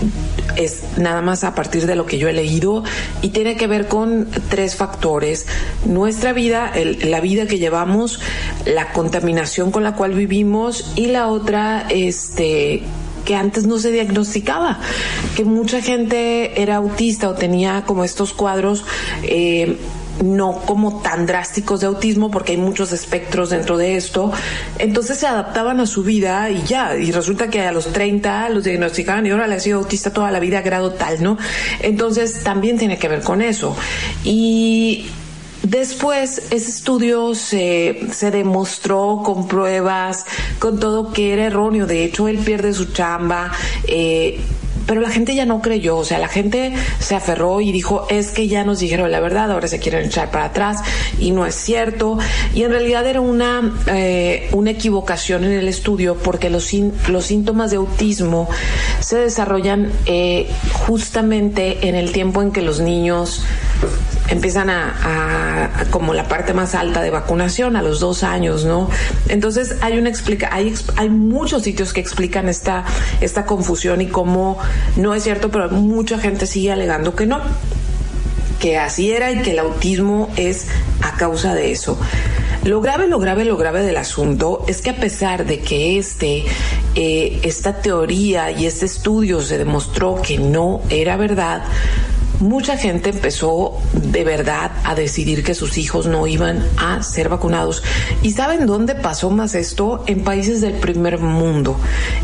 [0.56, 2.84] es nada más a partir de lo que yo he leído
[3.22, 5.46] y tiene que ver con tres factores.
[5.86, 8.20] Nuestra vida, la vida que llevamos,
[8.66, 12.84] la contaminación con la cual vivimos y la otra, este,
[13.26, 14.80] que antes no se diagnosticaba,
[15.36, 18.86] que mucha gente era autista o tenía como estos cuadros
[19.24, 19.78] eh,
[20.22, 24.32] no como tan drásticos de autismo porque hay muchos espectros dentro de esto,
[24.78, 28.64] entonces se adaptaban a su vida y ya, y resulta que a los 30 los
[28.64, 31.38] diagnosticaban y ahora le ha sido autista toda la vida a grado tal, ¿no?
[31.82, 33.76] Entonces también tiene que ver con eso.
[34.24, 35.08] Y
[35.64, 40.26] Después, ese estudio se, se, demostró con pruebas,
[40.60, 41.88] con todo que era erróneo.
[41.88, 43.52] De hecho, él pierde su chamba.
[43.88, 44.42] Eh,
[44.86, 48.32] pero la gente ya no creyó, o sea, la gente se aferró y dijo, es
[48.32, 50.82] que ya nos dijeron la verdad, ahora se quieren echar para atrás
[51.20, 52.18] y no es cierto.
[52.54, 56.72] Y en realidad era una, eh, una equivocación en el estudio porque los,
[57.08, 58.50] los síntomas de autismo
[59.00, 63.44] se desarrollan eh, justamente en el tiempo en que los niños
[64.30, 68.90] empiezan a, como la parte más alta de vacunación a los dos años, ¿no?
[69.28, 72.86] Entonces hay una explica, hay, hay muchos sitios que explican esta,
[73.22, 74.58] esta confusión y cómo
[74.96, 77.42] no es cierto, pero mucha gente sigue alegando que no,
[78.60, 80.68] que así era y que el autismo es
[81.02, 81.98] a causa de eso.
[82.64, 86.46] Lo grave, lo grave, lo grave del asunto es que a pesar de que este,
[86.96, 91.64] eh, esta teoría y este estudio se demostró que no era verdad,
[92.44, 97.84] mucha gente empezó de verdad a decidir que sus hijos no iban a ser vacunados.
[98.22, 100.04] ¿Y saben dónde pasó más esto?
[100.08, 101.78] En países del primer mundo,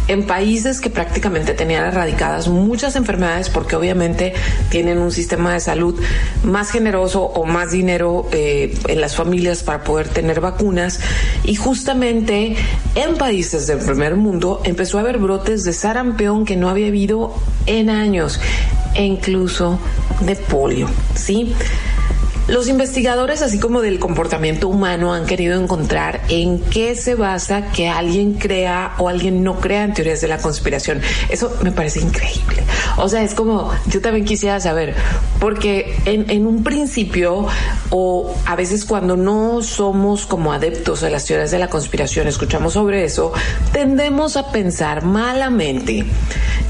[0.07, 4.33] en países que prácticamente tenían erradicadas muchas enfermedades porque obviamente
[4.69, 5.99] tienen un sistema de salud
[6.43, 10.99] más generoso o más dinero eh, en las familias para poder tener vacunas.
[11.45, 12.57] Y justamente
[12.95, 17.33] en países del primer mundo empezó a haber brotes de sarampión que no había habido
[17.65, 18.39] en años
[18.95, 19.79] e incluso
[20.21, 21.53] de polio, ¿sí?
[22.49, 27.87] Los investigadores, así como del comportamiento humano, han querido encontrar en qué se basa que
[27.89, 30.99] alguien crea o alguien no crea en teorías de la conspiración.
[31.29, 32.63] Eso me parece increíble.
[32.97, 34.95] O sea, es como, yo también quisiera saber,
[35.39, 37.45] porque en, un principio,
[37.91, 42.73] o a veces cuando no somos como adeptos a las teorías de la conspiración, escuchamos
[42.73, 43.31] sobre eso,
[43.71, 46.03] tendemos a pensar malamente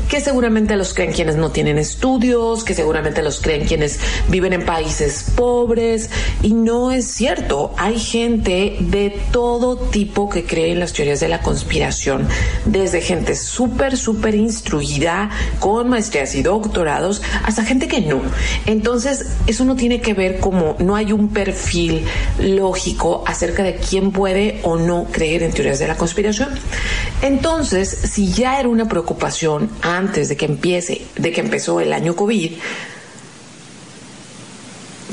[0.10, 4.66] que seguramente los creen quienes no tienen estudios, que seguramente los creen quienes viven en
[4.66, 6.10] países pobres
[6.42, 7.74] y no es cierto.
[7.78, 12.28] Hay gente de todo tipo que cree en las teorías de la conspiración,
[12.66, 15.30] desde gente súper, súper instruida
[15.60, 18.22] con maestrías y doctorados hasta gente que no.
[18.66, 22.04] Entonces, eso no tiene que ver como no hay un perfil
[22.40, 26.50] lógico acerca de quién puede o no creer en teorías de la conspiración.
[27.22, 29.70] Entonces, si ya era una preocupación
[30.00, 32.54] antes de que empiece, de que empezó el año COVID,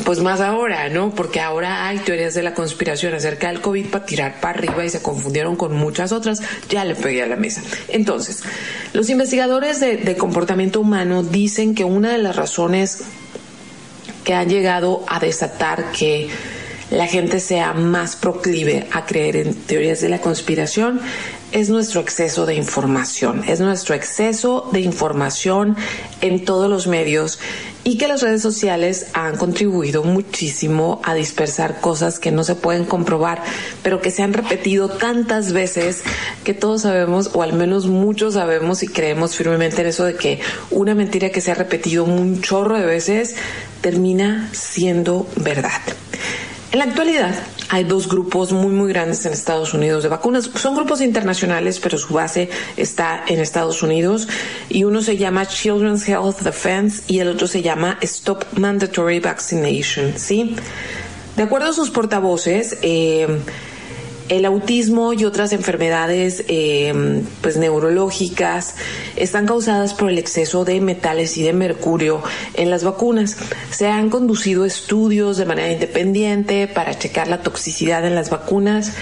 [0.05, 1.14] pues más ahora, ¿no?
[1.14, 4.91] Porque ahora hay teorías de la conspiración acerca del COVID para tirar para arriba y
[4.91, 7.62] se confundieron con muchas otras, ya le pegué a la mesa.
[7.89, 8.45] Entonces,
[8.93, 13.03] los investigadores de, de comportamiento humano dicen que una de las razones
[14.24, 16.28] que han llegado a desatar que
[16.91, 21.01] la gente sea más proclive a creer en teorías de la conspiración
[21.53, 25.76] es nuestro exceso de información, es nuestro exceso de información
[26.20, 27.38] en todos los medios
[27.84, 32.84] y que las redes sociales han contribuido muchísimo a dispersar cosas que no se pueden
[32.84, 33.42] comprobar,
[33.84, 36.03] pero que se han repetido tantas veces
[36.42, 40.40] que todos sabemos, o al menos muchos sabemos y creemos firmemente en eso de que
[40.72, 43.36] una mentira que se ha repetido un chorro de veces
[43.82, 45.80] termina siendo verdad.
[46.76, 47.34] En la actualidad
[47.70, 50.50] hay dos grupos muy muy grandes en Estados Unidos de vacunas.
[50.56, 54.28] Son grupos internacionales, pero su base está en Estados Unidos
[54.68, 60.18] y uno se llama Children's Health Defense y el otro se llama Stop Mandatory Vaccination,
[60.18, 60.54] ¿sí?
[61.34, 63.26] De acuerdo a sus portavoces, eh,
[64.28, 68.74] el autismo y otras enfermedades eh, pues neurológicas
[69.16, 72.22] están causadas por el exceso de metales y de mercurio
[72.54, 73.36] en las vacunas.
[73.70, 78.92] Se han conducido estudios de manera independiente para checar la toxicidad en las vacunas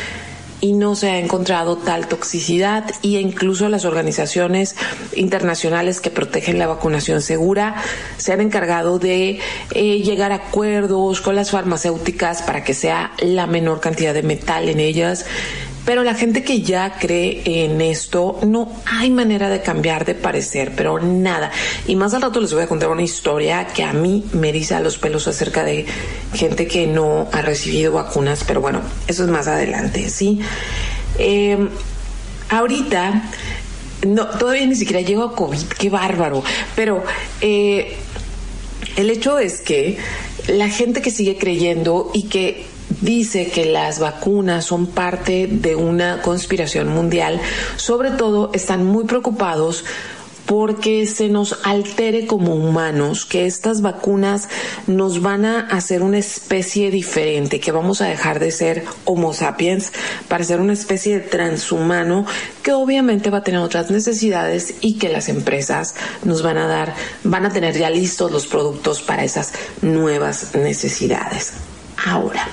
[0.65, 4.77] y no se ha encontrado tal toxicidad y incluso las organizaciones
[5.15, 7.75] internacionales que protegen la vacunación segura
[8.17, 9.41] se han encargado de
[9.73, 14.71] eh, llegar a acuerdos con las farmacéuticas para que sea la menor cantidad de metal
[14.71, 15.27] en ellas
[15.85, 20.73] pero la gente que ya cree en esto, no hay manera de cambiar de parecer,
[20.77, 21.51] pero nada.
[21.87, 24.81] Y más al rato les voy a contar una historia que a mí me eriza
[24.81, 25.85] los pelos acerca de
[26.33, 30.41] gente que no ha recibido vacunas, pero bueno, eso es más adelante, ¿sí?
[31.19, 31.69] Em,
[32.49, 33.31] ahorita,
[34.07, 36.43] no, todavía ni siquiera llego a COVID, qué bárbaro,
[36.75, 37.05] pero
[37.41, 37.95] eh,
[38.97, 39.99] el hecho es que
[40.49, 46.23] la gente que sigue creyendo y que dice que las vacunas son parte de una
[46.23, 47.41] conspiración mundial.
[47.77, 49.85] Sobre todo están muy preocupados
[50.47, 54.49] porque se nos altere como humanos, que estas vacunas
[54.87, 59.93] nos van a hacer una especie diferente, que vamos a dejar de ser Homo sapiens
[60.29, 62.27] para ser una especie de transhumano
[62.63, 66.95] que obviamente va a tener otras necesidades y que las empresas nos van a dar,
[67.23, 71.55] van a tener ya listos los productos para esas nuevas necesidades.
[72.07, 72.47] Ahora,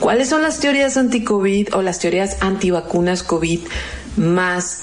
[0.00, 3.60] ¿Cuáles son las teorías anti-COVID o las teorías antivacunas COVID
[4.16, 4.80] más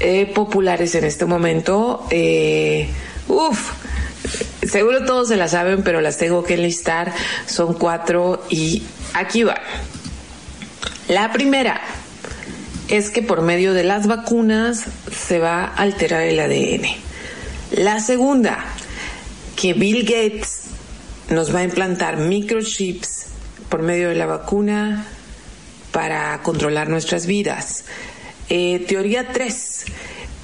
[0.00, 2.04] eh, populares en este momento?
[2.10, 2.88] Eh,
[3.28, 3.70] uf,
[4.68, 7.12] seguro todos se las saben, pero las tengo que enlistar.
[7.46, 8.82] Son cuatro y
[9.14, 9.60] aquí va.
[11.06, 11.80] La primera
[12.88, 14.86] es que por medio de las vacunas
[15.16, 16.88] se va a alterar el ADN.
[17.70, 18.64] La segunda,
[19.54, 20.62] que Bill Gates
[21.30, 23.25] nos va a implantar microchips
[23.68, 25.06] por medio de la vacuna
[25.92, 27.84] para controlar nuestras vidas.
[28.48, 29.84] Eh, teoría 3.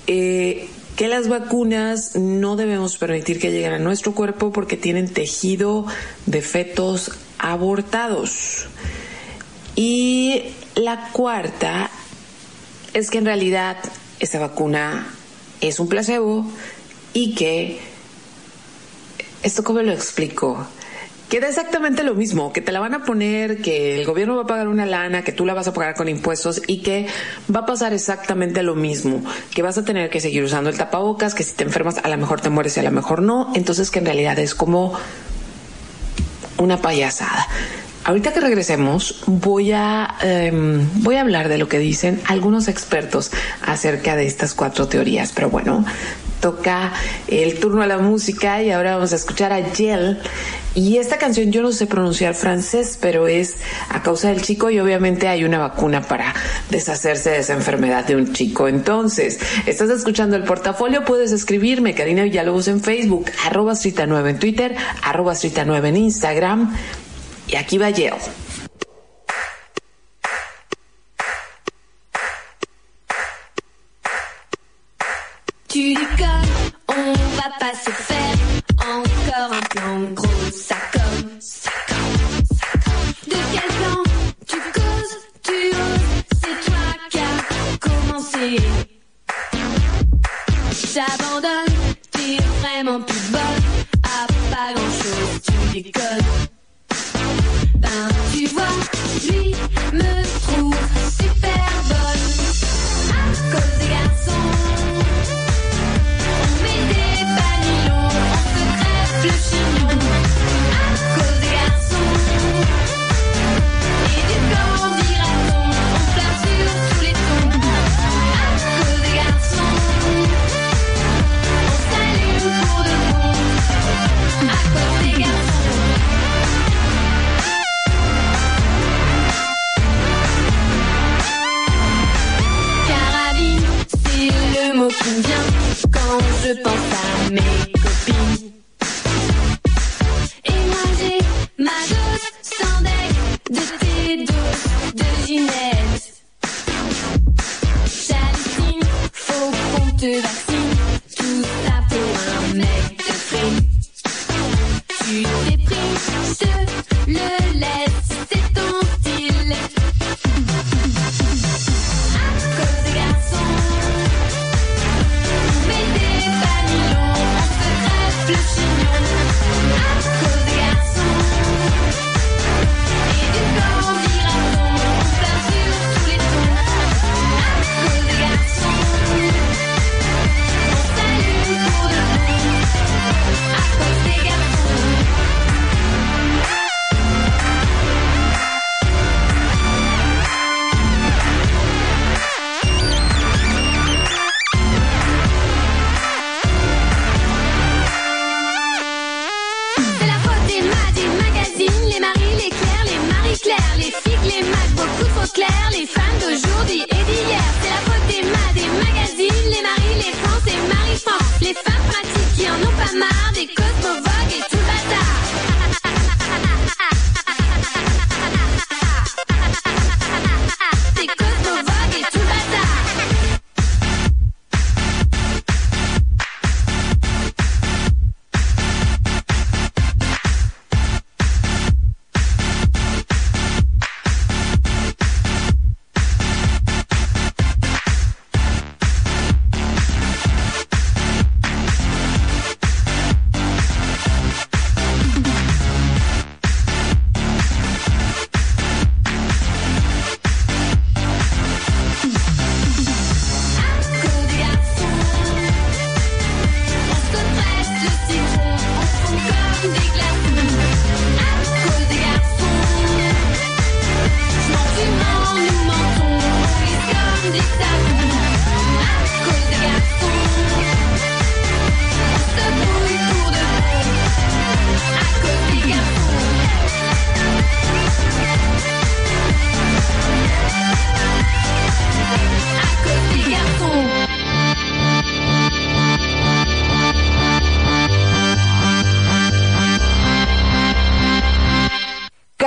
[0.07, 5.87] Eh, que las vacunas no debemos permitir que lleguen a nuestro cuerpo porque tienen tejido
[6.27, 8.67] de fetos abortados.
[9.75, 11.91] Y la cuarta
[12.93, 13.79] es que en realidad
[14.21, 15.07] esta vacuna
[15.61, 16.47] es un placebo
[17.15, 17.81] y que,
[19.43, 20.67] ¿esto cómo lo explico?
[21.33, 24.47] Queda exactamente lo mismo, que te la van a poner, que el gobierno va a
[24.47, 27.07] pagar una lana, que tú la vas a pagar con impuestos y que
[27.51, 29.25] va a pasar exactamente lo mismo,
[29.55, 32.19] que vas a tener que seguir usando el tapabocas, que si te enfermas a lo
[32.19, 34.93] mejor te mueres y a lo mejor no, entonces que en realidad es como
[36.59, 37.49] una payasada.
[38.05, 43.31] Ahorita que regresemos voy a em, voy a hablar de lo que dicen algunos expertos
[43.63, 45.83] acerca de estas cuatro teorías, pero bueno,
[46.43, 46.93] toca
[47.29, 50.19] el turno a la música y ahora vamos a escuchar a Yel.
[50.75, 53.57] Y esta canción yo no sé pronunciar francés, pero es
[53.91, 56.35] a causa del chico y obviamente hay una vacuna para
[56.69, 58.67] deshacerse de esa enfermedad de un chico.
[58.69, 64.75] Entonces, estás escuchando el portafolio, puedes escribirme, Karina Villalobos en Facebook, arroba 9 en Twitter,
[65.03, 65.35] arroba
[65.65, 66.77] 9 en Instagram.
[67.47, 68.15] Y aquí va Yel.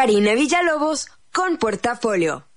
[0.06, 2.48] Karina Villalobos con Portafolio.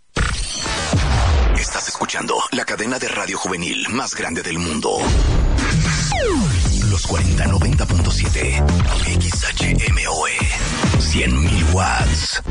[1.59, 4.99] Estás escuchando la cadena de radio juvenil más grande del mundo.
[6.91, 8.67] Los 4090.7
[9.19, 10.33] XHMOE
[10.99, 12.43] 100.000 watts.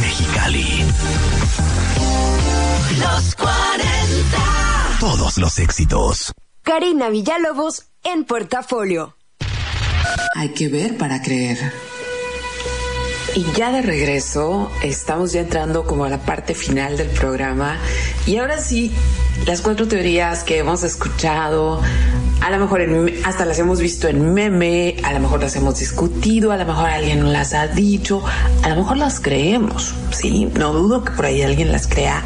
[0.00, 0.84] Mexicali.
[2.98, 4.98] Los 40.
[4.98, 6.32] Todos los éxitos.
[6.64, 9.14] Karina Villalobos en Portafolio.
[10.34, 11.85] Hay que ver para creer.
[13.36, 17.76] Y ya de regreso, estamos ya entrando como a la parte final del programa.
[18.26, 18.92] Y ahora sí,
[19.46, 21.82] las cuatro teorías que hemos escuchado,
[22.40, 25.78] a lo mejor en- hasta las hemos visto en meme, a lo mejor las hemos
[25.78, 28.22] discutido, a lo mejor alguien las ha dicho,
[28.62, 30.48] a lo mejor las creemos, ¿sí?
[30.54, 32.22] No dudo que por ahí alguien las crea.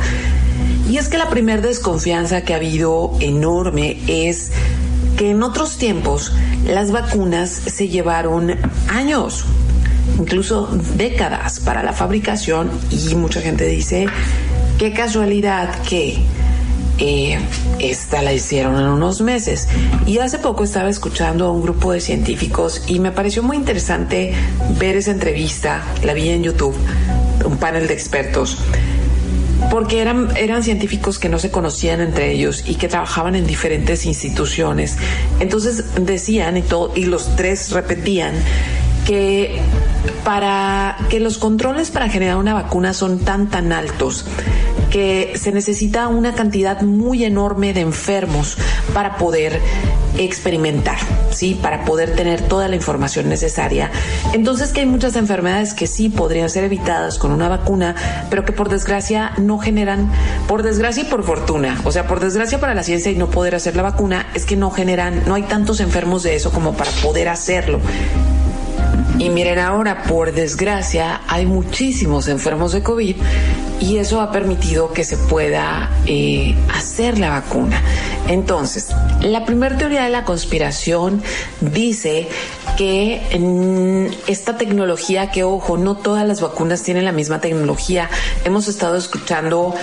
[0.88, 4.52] Y es que la primer desconfianza que ha habido enorme es
[5.16, 6.32] que en otros tiempos
[6.66, 8.54] las vacunas se llevaron
[8.88, 9.44] años,
[10.18, 14.06] incluso décadas para la fabricación y mucha gente dice,
[14.78, 16.18] qué casualidad que
[16.98, 17.38] eh,
[17.78, 19.68] esta la hicieron en unos meses.
[20.06, 24.34] Y hace poco estaba escuchando a un grupo de científicos y me pareció muy interesante
[24.78, 26.76] ver esa entrevista, la vi en YouTube,
[27.44, 28.58] un panel de expertos
[29.70, 34.06] porque eran, eran científicos que no se conocían entre ellos y que trabajaban en diferentes
[34.06, 34.96] instituciones.
[35.38, 38.32] Entonces decían y, todo, y los tres repetían
[39.06, 39.60] que
[40.24, 44.24] para que los controles para generar una vacuna son tan tan altos
[44.90, 48.58] que se necesita una cantidad muy enorme de enfermos
[48.92, 49.60] para poder
[50.18, 50.98] experimentar,
[51.30, 51.58] ¿sí?
[51.60, 53.90] Para poder tener toda la información necesaria.
[54.32, 57.94] Entonces que hay muchas enfermedades que sí podrían ser evitadas con una vacuna,
[58.28, 60.10] pero que por desgracia no generan,
[60.48, 63.54] por desgracia y por fortuna, o sea, por desgracia para la ciencia y no poder
[63.54, 66.90] hacer la vacuna, es que no generan, no hay tantos enfermos de eso como para
[67.02, 67.80] poder hacerlo.
[69.20, 73.16] Y miren ahora, por desgracia, hay muchísimos enfermos de COVID
[73.78, 77.82] y eso ha permitido que se pueda eh, hacer la vacuna.
[78.28, 78.88] Entonces,
[79.20, 81.22] la primera teoría de la conspiración
[81.60, 82.28] dice
[82.78, 88.08] que mm, esta tecnología, que ojo, no todas las vacunas tienen la misma tecnología.
[88.46, 89.74] Hemos estado escuchando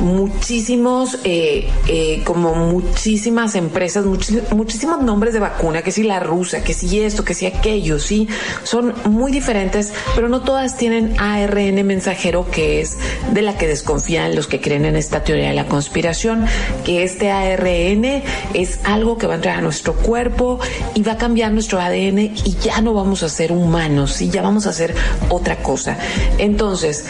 [0.00, 6.74] muchísimos, eh, eh, como muchísimas empresas, muchísimos nombres de vacuna, que si la rusa, que
[6.74, 8.28] si esto, que si aquello, sí,
[8.62, 12.98] son muy diferentes, pero no todas tienen ARN mensajero, que es
[13.32, 16.46] de la que desconfían los que creen en esta teoría de la conspiración,
[16.84, 18.22] que este ARN
[18.54, 20.58] es algo que va a entrar a nuestro cuerpo
[20.94, 24.42] y va a cambiar nuestro ADN y ya no vamos a ser humanos, sí, ya
[24.42, 24.94] vamos a hacer
[25.28, 25.98] otra cosa.
[26.38, 27.04] Entonces,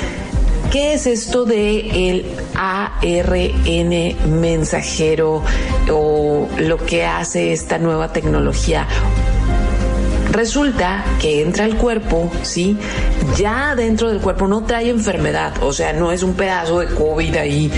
[0.71, 5.43] ¿Qué es esto de el ARN mensajero
[5.91, 8.87] o lo que hace esta nueva tecnología?
[10.31, 12.77] Resulta que entra al cuerpo, ¿sí?
[13.37, 17.37] Ya dentro del cuerpo no trae enfermedad, o sea, no es un pedazo de COVID
[17.37, 17.71] ahí.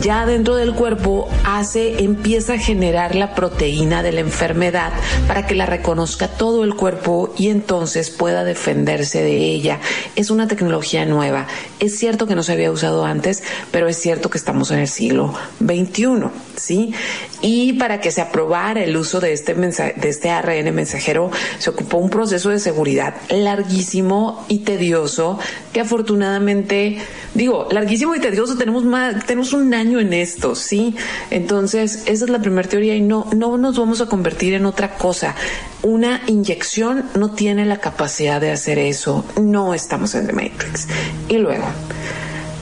[0.00, 4.92] Ya dentro del cuerpo hace, empieza a generar la proteína de la enfermedad
[5.28, 9.78] para que la reconozca todo el cuerpo y entonces pueda defenderse de ella.
[10.16, 11.46] Es una tecnología nueva.
[11.78, 14.88] Es cierto que no se había usado antes, pero es cierto que estamos en el
[14.88, 16.30] siglo XXI,
[16.62, 16.92] ¿sí?
[17.40, 21.98] Y para que se aprobara el uso de este, de este ARN mensajero, se ocupó
[21.98, 25.38] un proceso de seguridad larguísimo y tedioso
[25.72, 26.98] que afortunadamente,
[27.34, 30.94] digo, larguísimo y tedioso, tenemos más, tenemos un año en esto, ¿sí?
[31.30, 34.96] Entonces, esa es la primera teoría y no, no nos vamos a convertir en otra
[34.96, 35.34] cosa.
[35.82, 39.24] Una inyección no tiene la capacidad de hacer eso.
[39.40, 40.86] No estamos en The Matrix.
[41.28, 41.64] Y luego,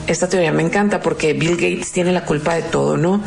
[0.07, 3.21] esta teoría me encanta porque Bill Gates tiene la culpa de todo, ¿no?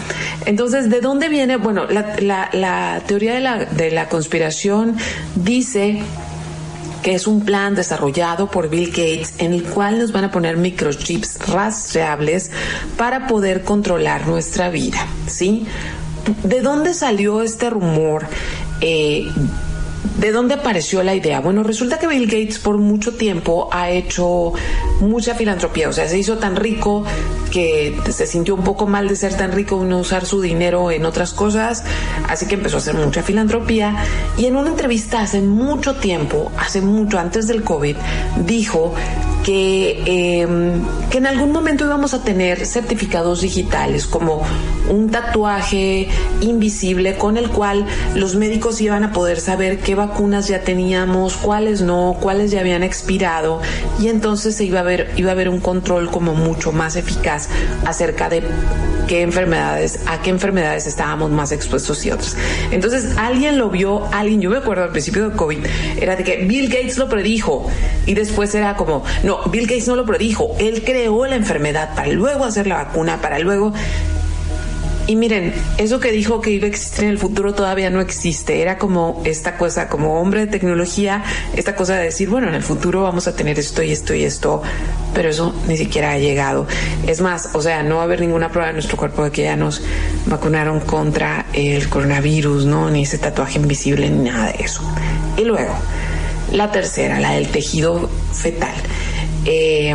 [0.44, 1.56] Entonces, ¿de dónde viene?
[1.56, 4.96] Bueno, la, teoría de la, conspiración
[5.34, 6.02] dice
[7.02, 10.56] que es un plan desarrollado por Bill Gates en el cual nos van a poner
[10.56, 12.50] microchips rastreables
[12.96, 15.66] para poder controlar nuestra vida, ¿sí?
[16.42, 18.26] ¿De dónde salió este rumor?
[18.80, 19.30] Eh,
[20.18, 21.40] ¿De dónde apareció la idea?
[21.40, 24.52] Bueno, resulta que Bill Gates por mucho tiempo ha hecho
[25.00, 27.04] mucha filantropía, o sea, se hizo tan rico
[27.50, 31.04] que se sintió un poco mal de ser tan rico, no usar su dinero en
[31.04, 31.84] otras cosas,
[32.28, 33.96] así que empezó a hacer mucha filantropía
[34.36, 37.96] y en una entrevista hace mucho tiempo, hace mucho antes del COVID,
[38.46, 38.94] dijo
[39.44, 44.42] que, em, que en algún momento íbamos a tener certificados digitales como
[44.90, 46.08] un tatuaje
[46.40, 51.82] invisible con el cual los médicos iban a poder saber qué vacunas ya teníamos, cuáles
[51.82, 53.60] no, cuáles ya habían expirado
[54.00, 57.48] y entonces se iba a ver iba a haber un control como mucho más eficaz
[57.84, 58.42] acerca de
[59.06, 62.36] qué enfermedades, a qué enfermedades estábamos más expuestos y otras.
[62.70, 65.58] Entonces alguien lo vio, alguien, yo me acuerdo al principio de COVID,
[66.00, 67.66] era de que Bill Gates lo predijo
[68.06, 72.08] y después era como, no, Bill Gates no lo predijo, él creó la enfermedad para
[72.08, 73.72] luego hacer la vacuna, para luego...
[75.06, 78.62] Y miren, eso que dijo que iba a existir en el futuro todavía no existe.
[78.62, 81.22] Era como esta cosa, como hombre de tecnología,
[81.54, 84.24] esta cosa de decir, bueno, en el futuro vamos a tener esto y esto y
[84.24, 84.62] esto,
[85.12, 86.66] pero eso ni siquiera ha llegado.
[87.06, 89.42] Es más, o sea, no va a haber ninguna prueba en nuestro cuerpo de que
[89.42, 89.82] ya nos
[90.24, 92.90] vacunaron contra el coronavirus, ¿no?
[92.90, 94.80] Ni ese tatuaje invisible, ni nada de eso.
[95.36, 95.74] Y luego,
[96.50, 98.74] la tercera, la del tejido fetal.
[99.44, 99.94] Eh,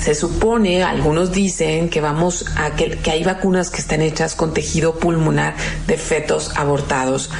[0.00, 4.94] se supone, algunos dicen que vamos a que, hay vacunas que están hechas con tejido
[4.94, 5.54] pulmonar
[5.86, 7.30] de fetos abortados.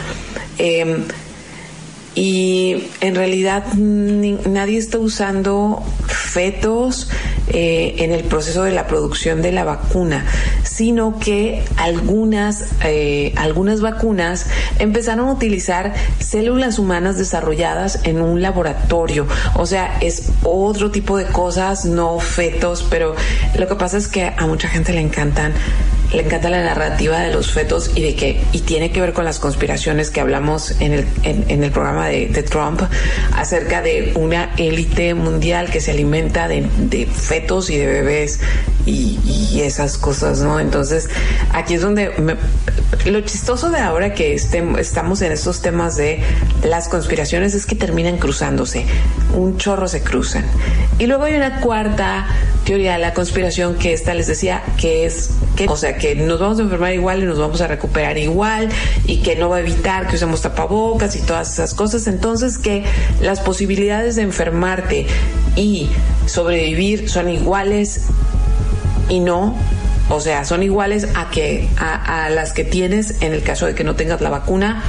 [0.59, 1.05] Eh,
[2.15, 7.09] y en realidad nadie está usando fetos
[7.49, 10.27] eh, en el proceso de la producción de la vacuna,
[10.63, 14.47] sino que algunas, eh, algunas vacunas
[14.79, 19.27] empezaron a utilizar células humanas desarrolladas en un laboratorio.
[19.55, 23.15] O sea, es otro tipo de cosas, no fetos, pero
[23.59, 25.53] lo que pasa es que a mucha gente le encantan
[26.13, 29.25] le encanta la narrativa de los fetos y de que y tiene que ver con
[29.25, 32.83] las conspiraciones que hablamos en el, en, el programa de, Trump
[33.35, 38.41] acerca de una élite mundial que se alimenta de, fetos y de bebés
[38.85, 40.59] y, esas cosas, ¿no?
[40.59, 41.09] Entonces
[41.53, 42.11] aquí es donde
[43.07, 46.21] lo chistoso de ahora que estamos en estos temas de
[46.65, 48.85] las conspiraciones es que terminan cruzándose,
[49.35, 50.45] un chorro se cruzan.
[50.99, 52.27] Y luego hay una cuarta
[52.65, 56.41] teoría de la conspiración que esta les decía que es que, o sea, que nos
[56.41, 58.69] vamos a enfermar igual y nos vamos a recuperar igual
[59.07, 62.07] y que no va a evitar que usemos tapabocas y todas esas cosas.
[62.07, 62.85] Entonces que
[63.21, 65.07] las posibilidades de enfermarte
[65.57, 65.89] y
[66.27, 68.07] sobrevivir son iguales
[69.09, 69.57] y no
[70.09, 73.75] o sea, son iguales a que a, a, las que tienes en el caso de
[73.75, 74.83] que no tengas la vacuna.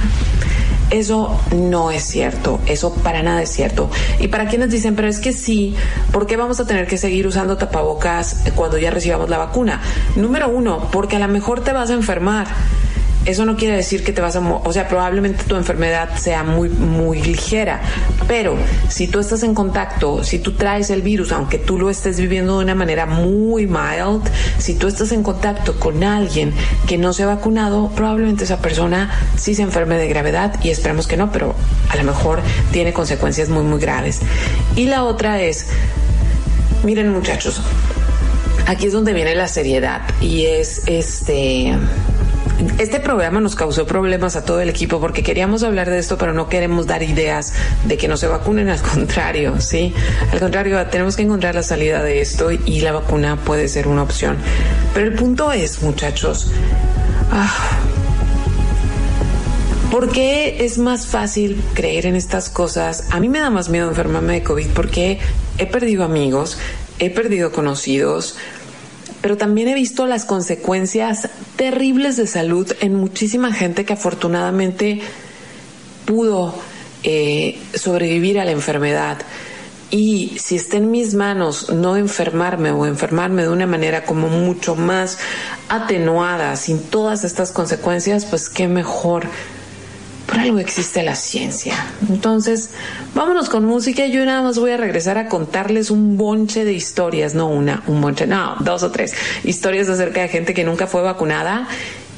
[0.94, 3.90] Eso no es cierto, eso para nada es cierto.
[4.20, 5.74] Y para quienes dicen, pero es que sí,
[6.12, 9.80] ¿por qué vamos a tener que seguir usando tapabocas cuando ya recibamos la vacuna?
[10.14, 12.46] Número uno, porque a lo mejor te vas a enfermar
[13.24, 16.68] eso no quiere decir que te vas a, o sea, probablemente tu enfermedad sea muy,
[16.68, 17.80] muy ligera,
[18.28, 18.56] pero
[18.88, 22.58] si tú estás en contacto, si tú traes el virus, aunque tú lo estés viviendo
[22.58, 24.22] de una manera muy mild,
[24.58, 26.52] si tú estás en contacto con alguien
[26.86, 31.06] que no se ha vacunado, probablemente esa persona sí se enferme de gravedad y esperemos
[31.06, 31.54] que no, pero
[31.90, 34.20] a lo mejor tiene consecuencias muy, muy graves.
[34.76, 35.66] Y la otra es,
[36.82, 37.60] miren muchachos,
[38.66, 41.74] aquí es donde viene la seriedad y es este
[42.78, 46.32] este programa nos causó problemas a todo el equipo porque queríamos hablar de esto, pero
[46.32, 49.94] no queremos dar ideas de que no se vacunen, al contrario, ¿sí?
[50.32, 54.02] Al contrario, tenemos que encontrar la salida de esto y la vacuna puede ser una
[54.02, 54.36] opción.
[54.92, 56.50] Pero el punto es, muchachos,
[57.30, 57.80] ah,
[59.94, 63.04] ¿Por qué es más fácil creer en estas cosas?
[63.12, 65.20] A mí me da más miedo enfermarme de COVID porque
[65.56, 66.58] he perdido amigos,
[66.98, 68.36] he perdido conocidos,
[69.24, 75.00] pero también he visto las consecuencias terribles de salud en muchísima gente que afortunadamente
[76.04, 76.54] pudo
[77.04, 79.16] eh, sobrevivir a la enfermedad.
[79.90, 84.74] Y si está en mis manos no enfermarme o enfermarme de una manera como mucho
[84.76, 85.16] más
[85.70, 89.28] atenuada, sin todas estas consecuencias, pues qué mejor
[90.34, 91.74] por algo existe la ciencia.
[92.08, 92.70] Entonces,
[93.14, 94.06] vámonos con música.
[94.06, 98.00] Yo nada más voy a regresar a contarles un bonche de historias, no una, un
[98.00, 99.14] bonche, no, dos o tres
[99.44, 101.68] historias acerca de gente que nunca fue vacunada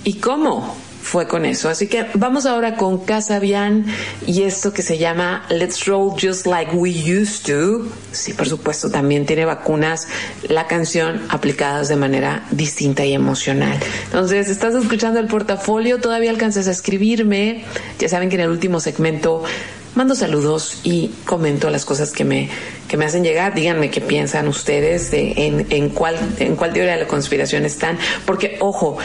[0.05, 0.77] y cómo
[1.17, 1.71] fue con eso.
[1.71, 3.87] Así que vamos ahora con Casabian
[4.27, 7.87] y esto que se llama Let's Roll Just Like We Used to.
[8.13, 10.09] Sí, por supuesto, también tiene vacunas
[10.47, 13.79] la canción aplicadas de manera distinta y emocional.
[14.05, 17.65] Entonces, estás escuchando el portafolio, todavía alcanzas a escribirme.
[17.99, 19.43] Ya saben que en el último segmento
[19.95, 22.51] mando saludos y comento las cosas que me,
[22.89, 23.55] que me hacen llegar.
[23.55, 27.99] Díganme qué piensan ustedes de en, en cuál, en cuál teoría de la conspiración están.
[28.27, 28.99] Porque, ojo,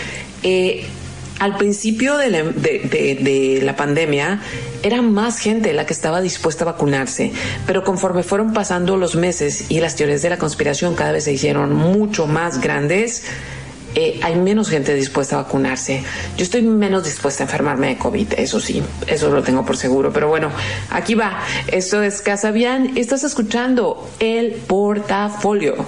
[0.43, 0.86] eh,
[1.42, 4.39] al principio de la, pandemia
[4.84, 7.32] era más gente la que estaba dispuesta a vacunarse,
[7.66, 11.34] pero conforme fueron pasando los meses y las teorías de la conspiración cada vez se
[11.34, 13.24] hicieron mucho más grandes,
[13.96, 16.04] eh, hay menos gente dispuesta a vacunarse.
[16.38, 20.14] Yo estoy menos dispuesta a enfermarme de COVID, eso sí, eso lo tengo por seguro.
[20.14, 20.52] Pero bueno,
[20.92, 21.39] aquí va.
[21.66, 22.96] Esto es Casabian.
[23.00, 25.88] Estás escuchando el portafolio.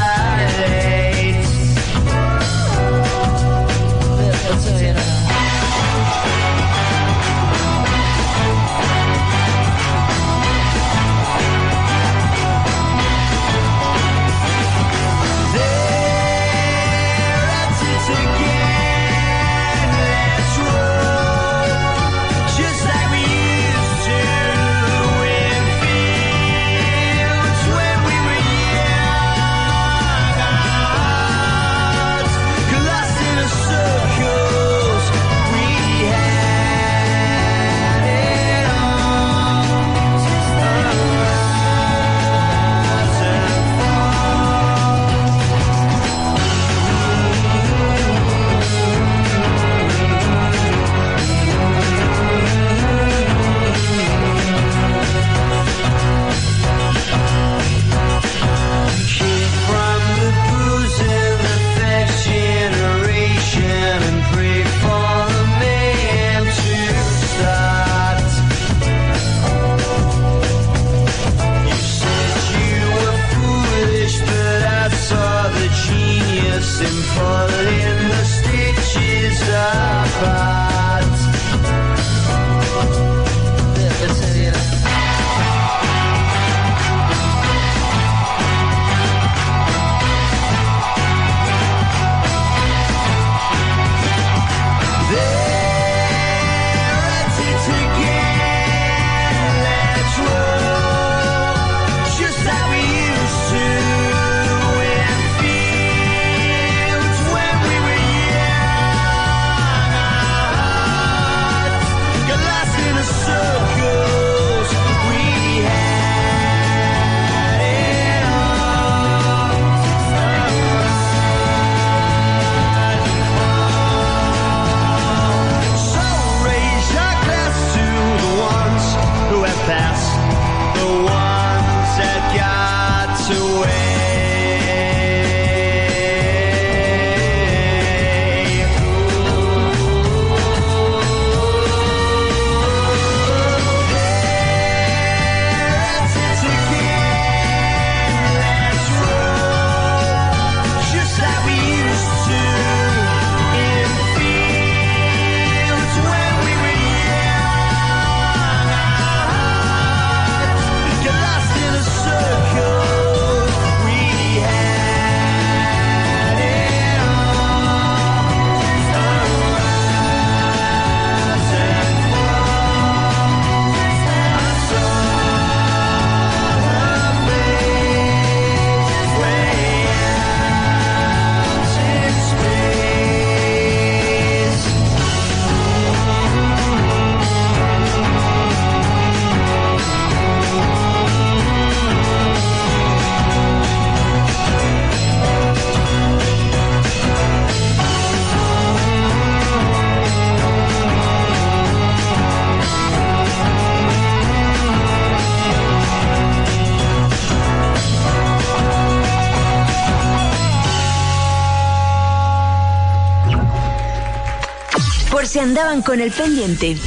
[215.51, 216.77] andaban con el pendiente.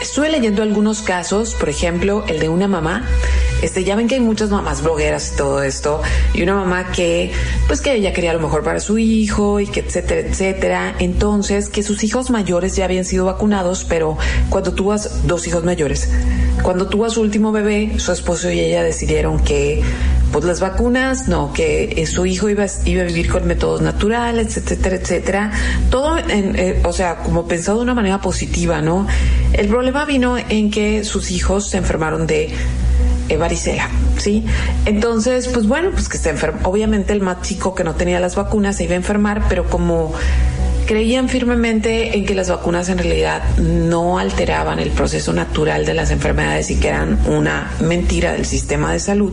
[0.00, 3.06] Estuve leyendo algunos casos, por ejemplo, el de una mamá
[3.62, 6.00] este, ya ven que hay muchas mamás blogueras y todo esto,
[6.32, 7.30] y una mamá que,
[7.66, 10.94] pues que ella quería lo mejor para su hijo y que etcétera, etcétera.
[10.98, 14.16] Entonces, que sus hijos mayores ya habían sido vacunados, pero
[14.48, 16.08] cuando tuvo dos hijos mayores,
[16.62, 19.82] cuando tuvo a su último bebé, su esposo y ella decidieron que
[20.32, 24.96] pues las vacunas, no, que su hijo iba, iba a vivir con métodos naturales, etcétera,
[24.96, 25.52] etcétera.
[25.90, 29.06] Todo, en, eh, o sea, como pensado de una manera positiva, ¿no?
[29.52, 32.54] El problema vino en que sus hijos se enfermaron de
[33.36, 34.44] varicela, ¿sí?
[34.86, 36.60] Entonces, pues bueno, pues que se enfermó.
[36.64, 40.12] Obviamente el más chico que no tenía las vacunas se iba a enfermar, pero como
[40.90, 46.10] creían firmemente en que las vacunas en realidad no alteraban el proceso natural de las
[46.10, 49.32] enfermedades y que eran una mentira del sistema de salud,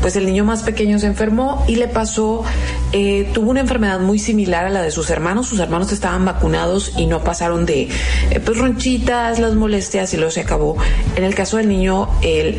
[0.00, 2.44] pues el niño más pequeño se enfermó y le pasó,
[2.92, 5.48] eh, tuvo una enfermedad muy similar a la de sus hermanos.
[5.48, 7.88] Sus hermanos estaban vacunados y no pasaron de
[8.30, 10.76] eh, pues ronchitas, las molestias y luego se acabó.
[11.16, 12.08] En el caso del niño,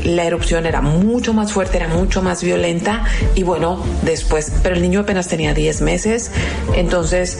[0.04, 3.06] la erupción era mucho más fuerte, era mucho más violenta
[3.36, 6.32] y bueno, después, pero el niño apenas tenía 10 meses,
[6.76, 7.40] entonces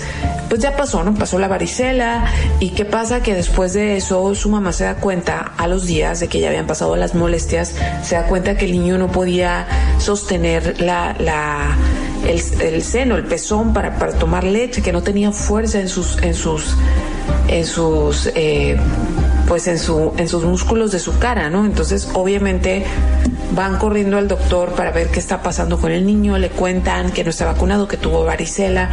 [0.50, 1.14] pues ya pasó, ¿no?
[1.16, 2.26] Pasó la varicela
[2.60, 6.20] y qué pasa que después de eso su mamá se da cuenta a los días
[6.20, 9.68] de que ya habían pasado las molestias, se da cuenta que el niño no podía
[10.00, 11.76] sostener la, la
[12.28, 16.34] el, seno, el pezón para, para, tomar leche, que no tenía fuerza en sus, en
[16.34, 16.76] sus,
[17.48, 18.78] en sus, eh,
[19.48, 21.66] pues en su, en sus músculos de su cara, ¿no?
[21.66, 22.86] Entonces, obviamente
[23.52, 27.24] van corriendo al doctor para ver qué está pasando con el niño, le cuentan que
[27.24, 28.90] no está vacunado, que tuvo varicela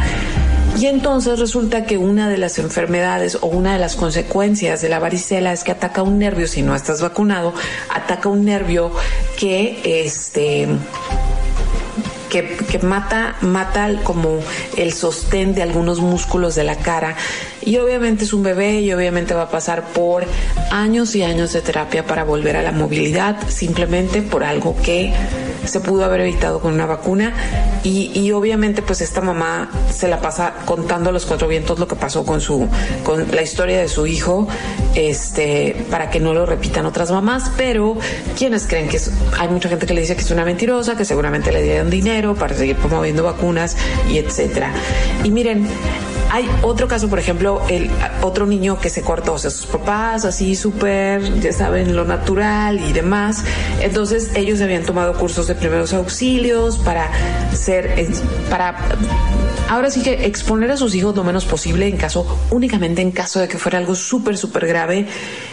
[0.77, 4.99] y entonces resulta que una de las enfermedades o una de las consecuencias de la
[4.99, 7.53] varicela es que ataca un nervio, si no estás vacunado,
[7.89, 8.91] ataca un nervio
[9.37, 10.67] que este
[12.29, 14.39] que, que, mata, mata como
[14.75, 17.15] el sostén de algunos músculos de la cara.
[17.61, 20.25] Y obviamente es un bebé y obviamente va a pasar por
[20.71, 25.13] años y años de terapia para volver a la movilidad, simplemente por algo que
[25.67, 27.33] se pudo haber evitado con una vacuna
[27.83, 31.95] y, obviamente pues esta mamá se la pasa contando a los cuatro vientos lo que
[31.95, 32.67] pasó con su
[33.03, 34.47] con la historia de su hijo
[34.95, 37.95] este para que no lo repitan otras mamás pero
[38.37, 38.99] quienes creen que
[39.37, 42.35] hay mucha gente que le dice que es una mentirosa que seguramente le dieron dinero
[42.35, 43.77] para seguir promoviendo vacunas
[44.09, 44.71] y etcétera
[45.23, 45.67] y miren
[46.31, 47.89] hay otro caso, por ejemplo, el
[48.21, 52.79] otro niño que se cortó, o sea, sus papás así súper, ya saben, lo natural
[52.79, 53.43] y demás.
[53.81, 57.09] Entonces ellos habían tomado cursos de primeros auxilios para
[57.53, 58.07] ser,
[58.49, 58.75] para
[59.69, 63.39] ahora sí que exponer a sus hijos lo menos posible en caso, únicamente en caso
[63.39, 65.07] de que fuera algo súper, súper grave,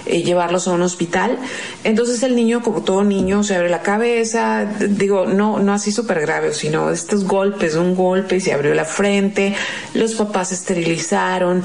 [0.07, 1.39] eh, llevarlos a un hospital.
[1.85, 6.21] Entonces el niño, como todo niño, se abre la cabeza, digo, no, no así súper
[6.21, 9.55] grave, sino estos golpes, un golpe se abrió la frente,
[9.95, 11.63] los papás esterilizaron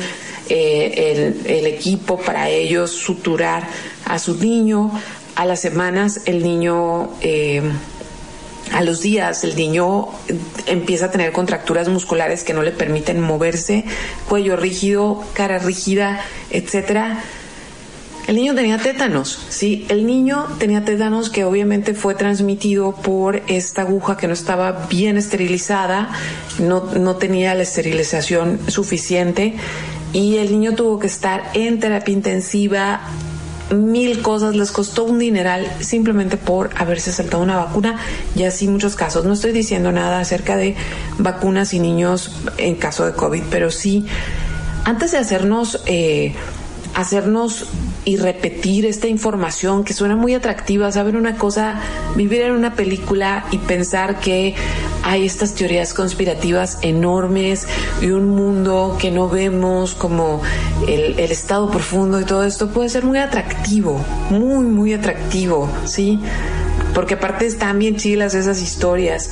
[0.50, 3.68] eh, el, equipo para ellos suturar
[4.06, 4.92] a su niño.
[5.36, 7.12] A las semanas el niño...
[7.22, 7.62] Eh,
[8.72, 10.08] a los días el niño
[10.66, 13.86] empieza a tener contracturas musculares que no le permiten moverse,
[14.28, 17.24] cuello rígido, cara rígida, etcétera.
[18.28, 23.84] El niño tenía tétanos, sí, el niño tenía tétanos que obviamente fue transmitido por esta
[23.84, 26.10] aguja que no estaba bien esterilizada,
[26.60, 29.56] no, no tenía la esterilización suficiente
[30.12, 33.00] y el niño tuvo que estar en terapia intensiva
[33.74, 38.00] mil cosas, les costó un dineral simplemente por haberse saltado una vacuna
[38.36, 39.26] y así muchos casos.
[39.26, 40.76] No estoy diciendo nada acerca de
[41.18, 44.06] vacunas y niños en caso de COVID, pero sí,
[44.86, 46.34] antes de hacernos, eh,
[46.94, 47.66] hacernos
[48.06, 51.80] y repetir esta información que suena muy atractiva, saber una cosa,
[52.16, 54.56] vivir en una película y pensar que
[55.04, 57.68] hay estas teorías conspirativas enormes
[58.02, 60.42] y un mundo que no vemos como
[60.88, 66.20] el, el estado profundo y todo esto puede ser muy atractivo, muy, muy atractivo, ¿sí?
[66.98, 69.30] porque aparte están bien chilas esas historias.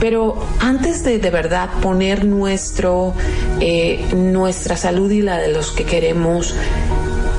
[0.00, 3.12] Pero antes de de verdad poner nuestro,
[3.60, 6.54] eh, nuestra salud y la de los que queremos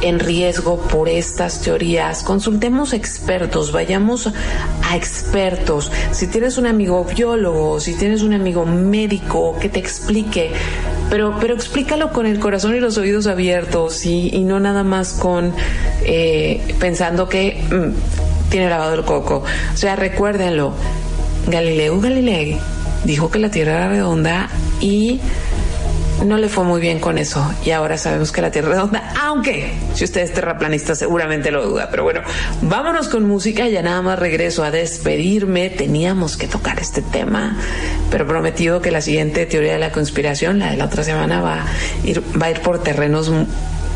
[0.03, 5.91] en riesgo por estas teorías, consultemos expertos, vayamos a expertos.
[6.11, 10.51] Si tienes un amigo biólogo, si tienes un amigo médico que te explique,
[11.09, 15.53] pero, pero explícalo con el corazón y los oídos abiertos y, no nada más con
[16.05, 19.43] eh, pensando que mm, tiene lavado el coco.
[19.73, 20.73] O sea, recuérdenlo,
[21.47, 22.59] Galileo Galilei
[23.05, 24.49] dijo que la Tierra era redonda
[24.81, 25.19] y
[26.25, 29.13] no le fue muy bien con eso y ahora sabemos que la Tierra es redonda,
[29.21, 32.21] aunque si usted es terraplanista seguramente lo duda, pero bueno,
[32.61, 37.57] vámonos con música, ya nada más regreso a despedirme, teníamos que tocar este tema,
[38.09, 41.63] pero prometido que la siguiente teoría de la conspiración, la de la otra semana, va
[41.63, 43.31] a ir, va a ir por terrenos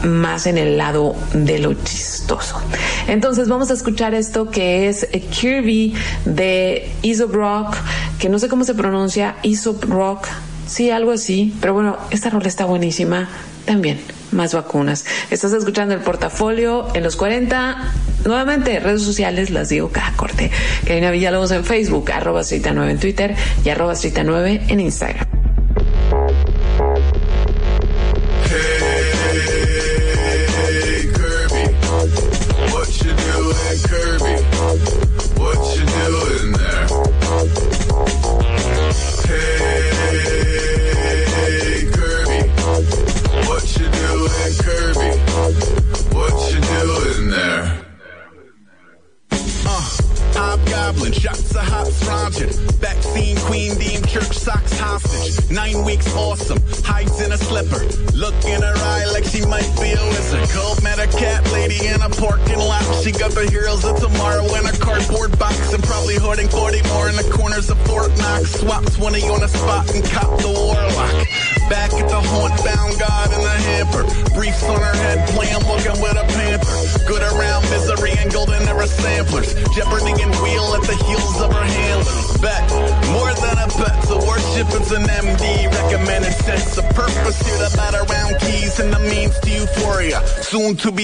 [0.04, 2.62] más en el lado de lo chistoso.
[3.08, 5.96] Entonces vamos a escuchar esto que es Kirby
[6.26, 7.78] de Isop Rock,
[8.20, 10.28] que no sé cómo se pronuncia, Isop Rock,
[10.68, 13.28] sí, algo así, pero bueno, esta rola está buenísima
[13.66, 14.00] también.
[14.32, 15.06] Más vacunas.
[15.32, 17.94] Estás escuchando el portafolio en los 40.
[18.26, 20.52] Nuevamente, redes sociales, las digo cada corte.
[20.86, 25.37] Karina Villalobos en Facebook, arroba 9 en Twitter y arroba 9 en Instagram.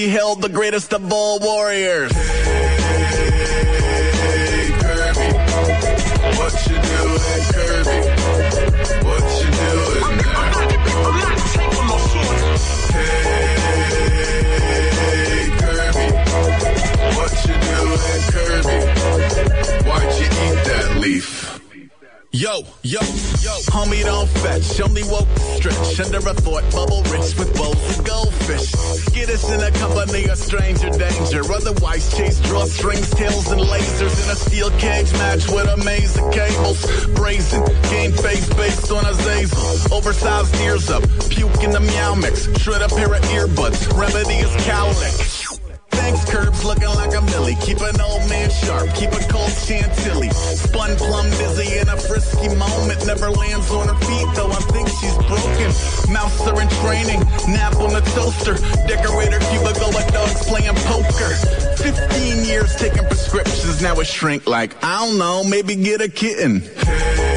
[0.04, 2.12] Be held the greatest of all warriors.
[2.12, 2.28] Hey,
[4.78, 5.28] Kirby,
[6.36, 8.00] what you doing, Kirby?
[9.08, 10.18] What you doing?
[15.00, 16.08] Hey, Kirby,
[17.16, 18.78] what you doing, Kirby?
[19.88, 21.26] Why'd you eat that leaf?
[22.32, 23.00] Yo, yo,
[23.40, 28.04] yo, homie don't fetch, only woke stretch under a fort, bubble rich with bowls of
[28.04, 28.72] goldfish.
[29.14, 29.70] Get us in a
[30.04, 35.48] company of stranger danger, otherwise chase drawstrings, tails and lasers in a steel cage match
[35.48, 37.06] with a maze of cables.
[37.14, 39.92] Brazen, game face based on a Zazel.
[39.96, 44.54] Oversized ears up, puke in the meow mix, shred a pair of earbuds, remedy is
[44.66, 45.60] cowlick.
[45.90, 47.56] Thanks, curbs looking like a millie.
[47.62, 48.13] Keep an old
[48.64, 50.30] sharp, keep a cold chantilly.
[50.30, 53.06] Spun plum busy in a frisky moment.
[53.06, 55.70] Never lands on her feet, though I think she's broken.
[56.12, 57.20] Mouths are in training,
[57.52, 58.54] nap on the toaster.
[58.86, 61.30] Decorator cubicle with dogs playing poker.
[61.76, 66.60] 15 years taking prescriptions, now it shrink like, I don't know, maybe get a kitten.
[66.60, 67.33] Hey,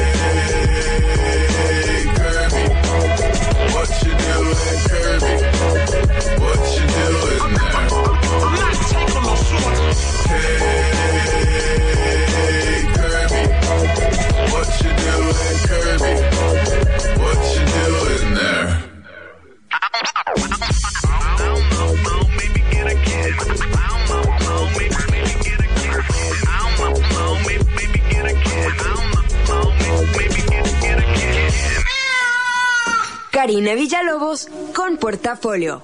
[33.58, 35.82] Karina Villalobos con portafolio.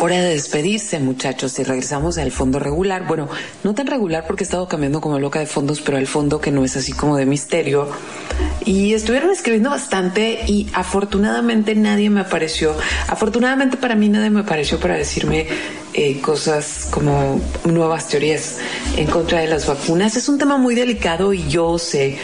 [0.00, 3.06] Hora de despedirse, muchachos, y regresamos al fondo regular.
[3.06, 3.28] Bueno,
[3.62, 6.50] no tan regular porque he estado cambiando como loca de fondos, pero al fondo que
[6.50, 7.88] no es así como de misterio.
[8.64, 12.74] Y estuvieron escribiendo bastante y afortunadamente nadie me apareció.
[13.06, 15.46] Afortunadamente para mí nadie me apareció para decirme
[15.92, 18.56] eh, cosas como nuevas teorías
[18.96, 20.16] en contra de las vacunas.
[20.16, 22.18] Es un tema muy delicado y yo sé,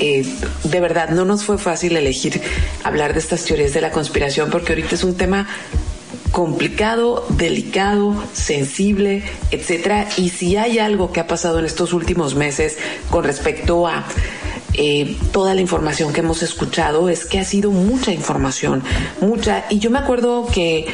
[0.00, 0.24] eh,
[0.64, 2.40] de verdad, no nos fue fácil elegir
[2.84, 5.46] hablar de estas teorías de la conspiración porque ahorita es un tema
[6.32, 10.08] complicado, delicado, sensible, etcétera.
[10.16, 12.76] Y si hay algo que ha pasado en estos últimos meses
[13.10, 14.04] con respecto a
[14.74, 18.82] eh, toda la información que hemos escuchado, es que ha sido mucha información,
[19.20, 19.64] mucha.
[19.70, 20.86] Y yo me acuerdo que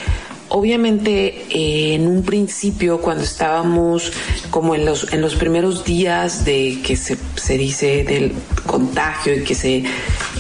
[0.49, 4.13] obviamente eh, en un principio cuando estábamos
[4.51, 8.33] como en los en los primeros días de que se, se dice del
[8.67, 9.83] contagio y que se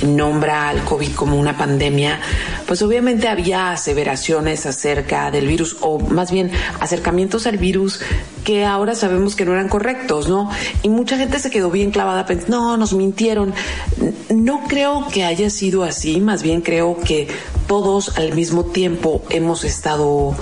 [0.06, 2.20] nombra al COVID como una pandemia,
[2.66, 8.00] pues obviamente había aseveraciones acerca del virus o más bien acercamientos al virus
[8.44, 10.48] que ahora sabemos que no eran correctos, ¿no?
[10.82, 13.52] Y mucha gente se quedó bien clavada pensando, no, nos mintieron.
[14.30, 17.28] No creo que haya sido así, más bien creo que
[17.66, 20.36] todos al mismo tiempo hemos estado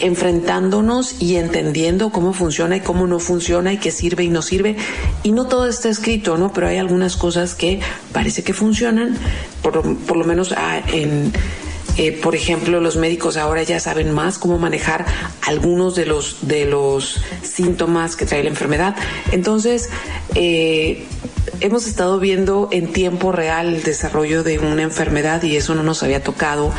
[0.00, 4.76] enfrentándonos y entendiendo cómo funciona y cómo no funciona y qué sirve y no sirve.
[5.22, 6.52] Y no todo está escrito, ¿no?
[6.52, 7.80] Pero hay algunas cosas que
[8.12, 9.16] parece que funcionan,
[9.62, 9.84] por,
[10.16, 11.32] lo menos ah, en
[11.98, 15.04] eh, por ejemplo, los médicos ahora ya saben más cómo manejar
[15.42, 18.94] algunos de los, de los síntomas que trae la enfermedad.
[19.32, 19.90] Entonces,
[20.36, 21.04] eh,
[21.58, 26.04] hemos estado viendo en tiempo real el desarrollo de una enfermedad y eso no nos
[26.04, 26.72] había tocado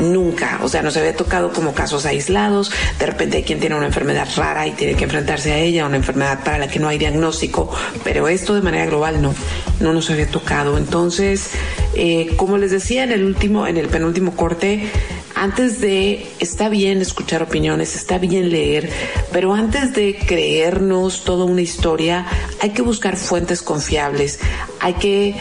[0.00, 3.86] nunca, o sea, nos había tocado como casos aislados, de repente hay quien tiene una
[3.86, 6.98] enfermedad rara y tiene que enfrentarse a ella, una enfermedad para la que no hay
[6.98, 7.70] diagnóstico,
[8.04, 9.34] pero esto de manera global no,
[9.80, 10.78] no nos había tocado.
[10.78, 11.50] Entonces,
[11.94, 14.88] eh, como les decía en el último, en el penúltimo corte,
[15.34, 18.90] antes de, está bien escuchar opiniones, está bien leer,
[19.32, 22.26] pero antes de creernos toda una historia,
[22.60, 24.40] hay que buscar fuentes confiables,
[24.80, 25.36] hay que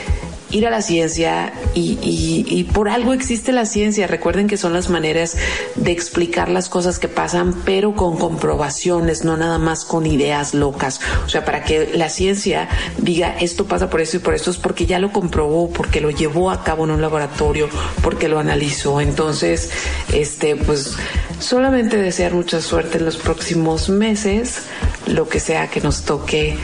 [0.52, 4.08] ir a la ciencia y, por algo existe la ciencia.
[4.08, 5.38] Recuerden que son las maneras
[5.76, 11.02] de explicar las cosas que pasan, pero con comprobaciones, no nada más con ideas locas.
[11.26, 14.58] O sea, para que la ciencia diga esto pasa por esto y por esto es
[14.58, 17.70] porque ya lo comprobó, porque lo llevó a cabo en un laboratorio,
[18.02, 19.02] porque lo analizó.
[19.02, 19.72] Entonces,
[20.14, 20.96] este, pues
[21.40, 24.64] solamente desear mucha suerte en los próximos meses,
[25.08, 26.58] lo que sea que nos toque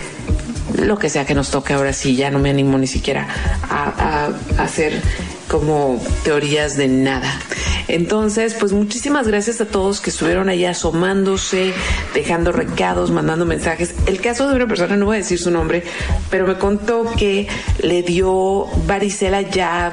[0.78, 3.28] lo que sea que nos toque ahora sí, ya no me animo ni siquiera
[3.70, 5.02] a, hacer
[5.48, 7.32] como teorías de nada.
[7.88, 11.74] Entonces, pues muchísimas gracias a todos que estuvieron ahí asomándose,
[12.14, 13.94] dejando recados, mandando mensajes.
[14.08, 15.84] El caso de una persona, no voy a decir su nombre,
[16.30, 17.48] pero me contó que
[17.82, 19.92] le dio varicela ya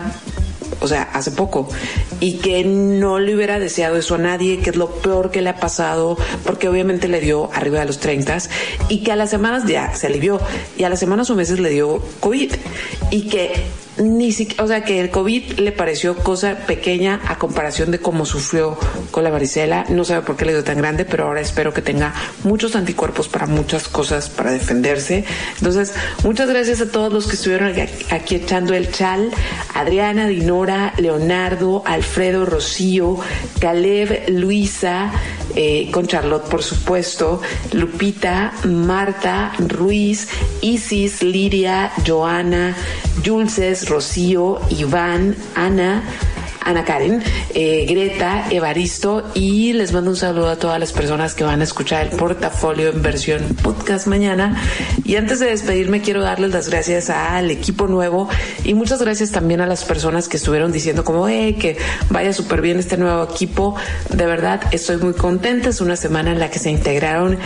[0.81, 1.69] o sea, hace poco,
[2.20, 5.51] y que no le hubiera deseado eso a nadie, que es lo peor que le
[5.51, 8.20] ha pasado, porque obviamente le dio arriba de los 30
[8.88, 10.40] y que a las semanas ya se alivió,
[10.76, 12.52] y a las semanas o meses le dio COVID,
[13.10, 13.64] y que
[14.01, 18.24] ni siquiera, o sea, que el COVID le pareció cosa pequeña a comparación de cómo
[18.24, 18.78] sufrió
[19.10, 19.85] con la varicela.
[19.89, 22.14] No sabe por qué le dio tan grande, pero ahora espero que tenga
[22.44, 25.24] muchos anticuerpos para muchas cosas para defenderse.
[25.59, 25.93] Entonces,
[26.24, 27.74] muchas gracias a todos los que estuvieron
[28.10, 29.31] aquí echando el chal.
[29.74, 33.18] Adriana, Dinora, Leonardo, Alfredo, Rocío,
[33.60, 35.12] Caleb, Luisa,
[35.56, 37.40] eh, con Charlotte, por supuesto,
[37.72, 40.28] Lupita, Marta, Ruiz,
[40.60, 42.77] Isis, Liria, Joana,
[43.24, 46.05] Julces, Rocío, Iván, Ana,
[46.62, 47.23] Ana Karen,
[47.55, 51.65] eh, Greta, Evaristo y les mando un saludo a todas las personas que van a
[51.65, 54.62] escuchar el portafolio en versión podcast mañana.
[55.05, 58.29] Y antes de despedirme quiero darles las gracias al equipo nuevo
[58.62, 61.77] y muchas gracias también a las personas que estuvieron diciendo como, eh, que
[62.11, 63.75] vaya súper bien este nuevo equipo.
[64.11, 65.71] De verdad, estoy muy contenta.
[65.71, 67.39] Es una semana en la que se integraron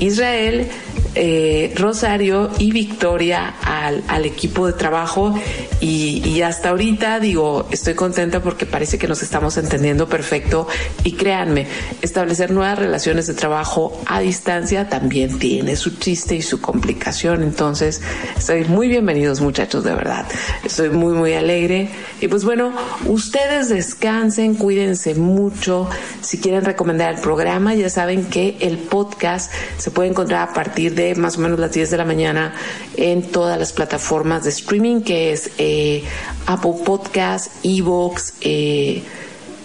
[0.00, 0.68] Israel,
[1.14, 5.34] eh, Rosario y Victoria al, al equipo de trabajo.
[5.80, 10.66] Y, y, hasta ahorita digo, estoy contenta porque parece que nos estamos entendiendo perfecto.
[11.04, 11.66] Y créanme,
[12.00, 18.02] establecer nuevas relaciones de trabajo a distancia también tiene su chiste y su complicación, entonces
[18.36, 20.26] estoy muy bienvenidos muchachos, de verdad,
[20.64, 21.88] estoy muy muy alegre.
[22.20, 22.72] Y pues bueno,
[23.06, 25.88] ustedes descansen, cuídense mucho,
[26.20, 30.94] si quieren recomendar el programa ya saben que el podcast se puede encontrar a partir
[30.94, 32.54] de más o menos las 10 de la mañana
[32.96, 36.04] en todas las plataformas de streaming, que es eh,
[36.46, 39.02] Apple Podcast, Evox, eh,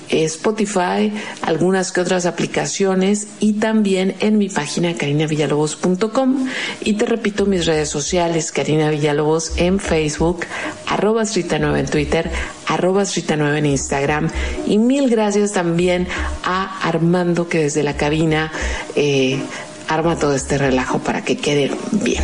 [0.09, 1.11] Spotify,
[1.41, 6.47] algunas que otras aplicaciones y también en mi página carinavillalobos.com
[6.83, 10.45] y te repito mis redes sociales Karina Villalobos en Facebook,
[10.87, 12.31] arroba 9 en Twitter,
[12.67, 14.29] arroba 9 en Instagram.
[14.65, 16.07] Y mil gracias también
[16.43, 18.51] a Armando que desde la cabina
[18.95, 19.39] eh,
[19.87, 22.23] arma todo este relajo para que quede bien.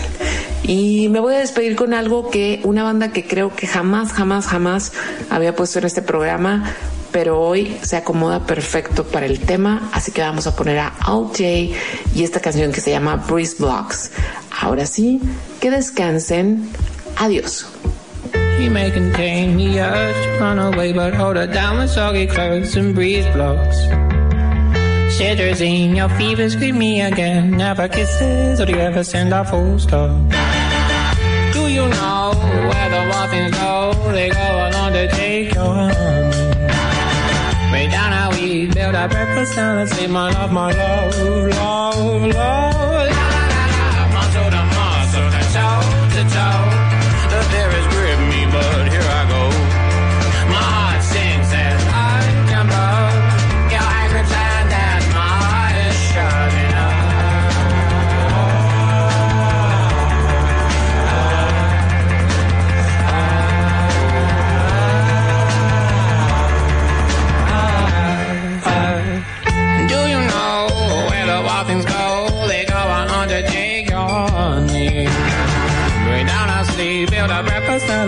[0.64, 4.48] Y me voy a despedir con algo que una banda que creo que jamás, jamás,
[4.48, 4.94] jamás
[5.30, 6.74] había puesto en este programa,
[7.12, 11.38] pero hoy se acomoda perfecto para el tema, así que vamos a poner a Alt
[11.38, 14.12] J y esta canción que se llama Breeze Blocks.
[14.62, 15.20] Ahora sí,
[15.60, 16.70] que descansen.
[17.18, 17.68] Adiós.
[18.74, 23.28] may contain the urge run away, but hold her down with soggy clothes and breeze
[23.28, 24.13] blocks.
[25.20, 27.52] In your fever, scream me again.
[27.52, 30.10] Never kisses, or do you ever send a full stop?
[31.54, 32.34] Do you know
[32.70, 34.12] where the muffins go?
[34.12, 36.34] They go along to take your hand.
[37.72, 41.18] Way down how we build our breakfast and say, my love, my love,
[41.50, 42.73] love, love.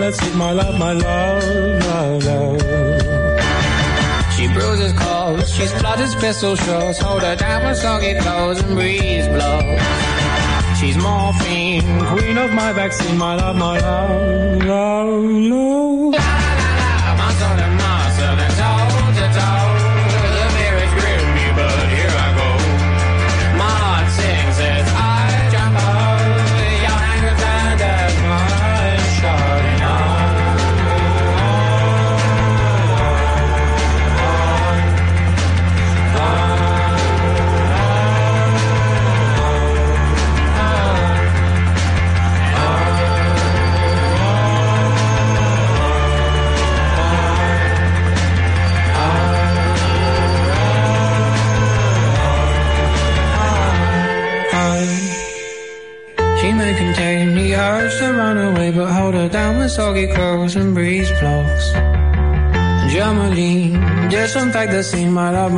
[0.06, 2.60] let's my love, my love, my love.
[4.34, 6.98] She bruises calls, blood splutters pistol shots.
[6.98, 9.80] Hold her down when soggy clothes and breeze blows.
[10.78, 15.24] She's morphine, queen of my vaccine, my love, my love, love,
[16.14, 16.55] love.
[64.76, 65.48] decís mala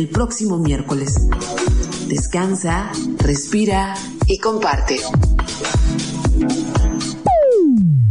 [0.00, 1.28] el próximo miércoles.
[2.08, 3.94] Descansa, respira
[4.26, 4.98] y comparte.